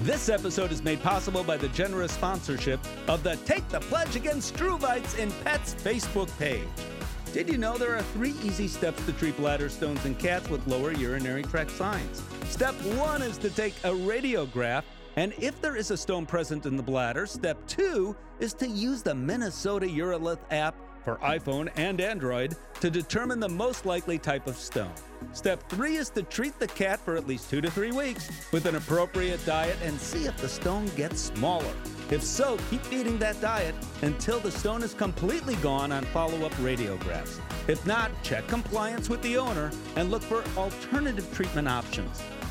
This 0.00 0.28
episode 0.28 0.70
is 0.70 0.82
made 0.82 1.02
possible 1.02 1.42
by 1.42 1.56
the 1.56 1.68
generous 1.70 2.12
sponsorship 2.12 2.80
of 3.08 3.22
the 3.24 3.36
Take 3.44 3.68
the 3.68 3.80
Pledge 3.80 4.14
Against 4.14 4.54
Struvites 4.54 5.18
in 5.18 5.32
Pets 5.42 5.74
Facebook 5.74 6.28
page. 6.38 6.68
Did 7.32 7.48
you 7.48 7.58
know 7.58 7.76
there 7.76 7.96
are 7.96 8.02
three 8.02 8.34
easy 8.42 8.68
steps 8.68 9.04
to 9.06 9.12
treat 9.12 9.36
bladder 9.36 9.68
stones 9.68 10.04
in 10.06 10.14
cats 10.14 10.48
with 10.48 10.66
lower 10.66 10.92
urinary 10.92 11.42
tract 11.42 11.72
signs? 11.72 12.22
Step 12.44 12.74
one 12.96 13.22
is 13.22 13.36
to 13.38 13.50
take 13.50 13.74
a 13.84 13.90
radiograph, 13.90 14.84
and 15.16 15.34
if 15.38 15.60
there 15.60 15.76
is 15.76 15.90
a 15.90 15.96
stone 15.96 16.24
present 16.24 16.64
in 16.64 16.76
the 16.76 16.82
bladder, 16.82 17.26
step 17.26 17.58
two 17.66 18.16
is 18.40 18.54
to 18.54 18.68
use 18.68 19.02
the 19.02 19.14
Minnesota 19.14 19.86
Urolith 19.86 20.38
app 20.50 20.76
for 21.04 21.16
iPhone 21.16 21.70
and 21.76 22.00
Android 22.00 22.56
to 22.80 22.90
determine 22.90 23.40
the 23.40 23.48
most 23.48 23.86
likely 23.86 24.18
type 24.18 24.46
of 24.46 24.56
stone. 24.56 24.92
Step 25.32 25.68
three 25.68 25.96
is 25.96 26.10
to 26.10 26.22
treat 26.22 26.58
the 26.58 26.66
cat 26.66 27.00
for 27.00 27.16
at 27.16 27.26
least 27.26 27.50
two 27.50 27.60
to 27.60 27.70
three 27.70 27.92
weeks 27.92 28.30
with 28.52 28.66
an 28.66 28.76
appropriate 28.76 29.44
diet 29.44 29.76
and 29.82 29.98
see 30.00 30.26
if 30.26 30.36
the 30.36 30.48
stone 30.48 30.86
gets 30.96 31.20
smaller. 31.20 31.74
If 32.10 32.22
so, 32.22 32.56
keep 32.70 32.82
feeding 32.82 33.18
that 33.18 33.40
diet 33.40 33.74
until 34.02 34.40
the 34.40 34.50
stone 34.50 34.82
is 34.82 34.94
completely 34.94 35.56
gone 35.56 35.92
on 35.92 36.04
follow 36.06 36.46
up 36.46 36.52
radiographs. 36.54 37.40
If 37.68 37.84
not, 37.86 38.10
check 38.22 38.46
compliance 38.46 39.08
with 39.08 39.20
the 39.22 39.36
owner 39.36 39.70
and 39.96 40.10
look 40.10 40.22
for 40.22 40.42
alternative 40.56 41.28
treatment 41.34 41.68
options. 41.68 42.22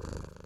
Brrrr. 0.00 0.39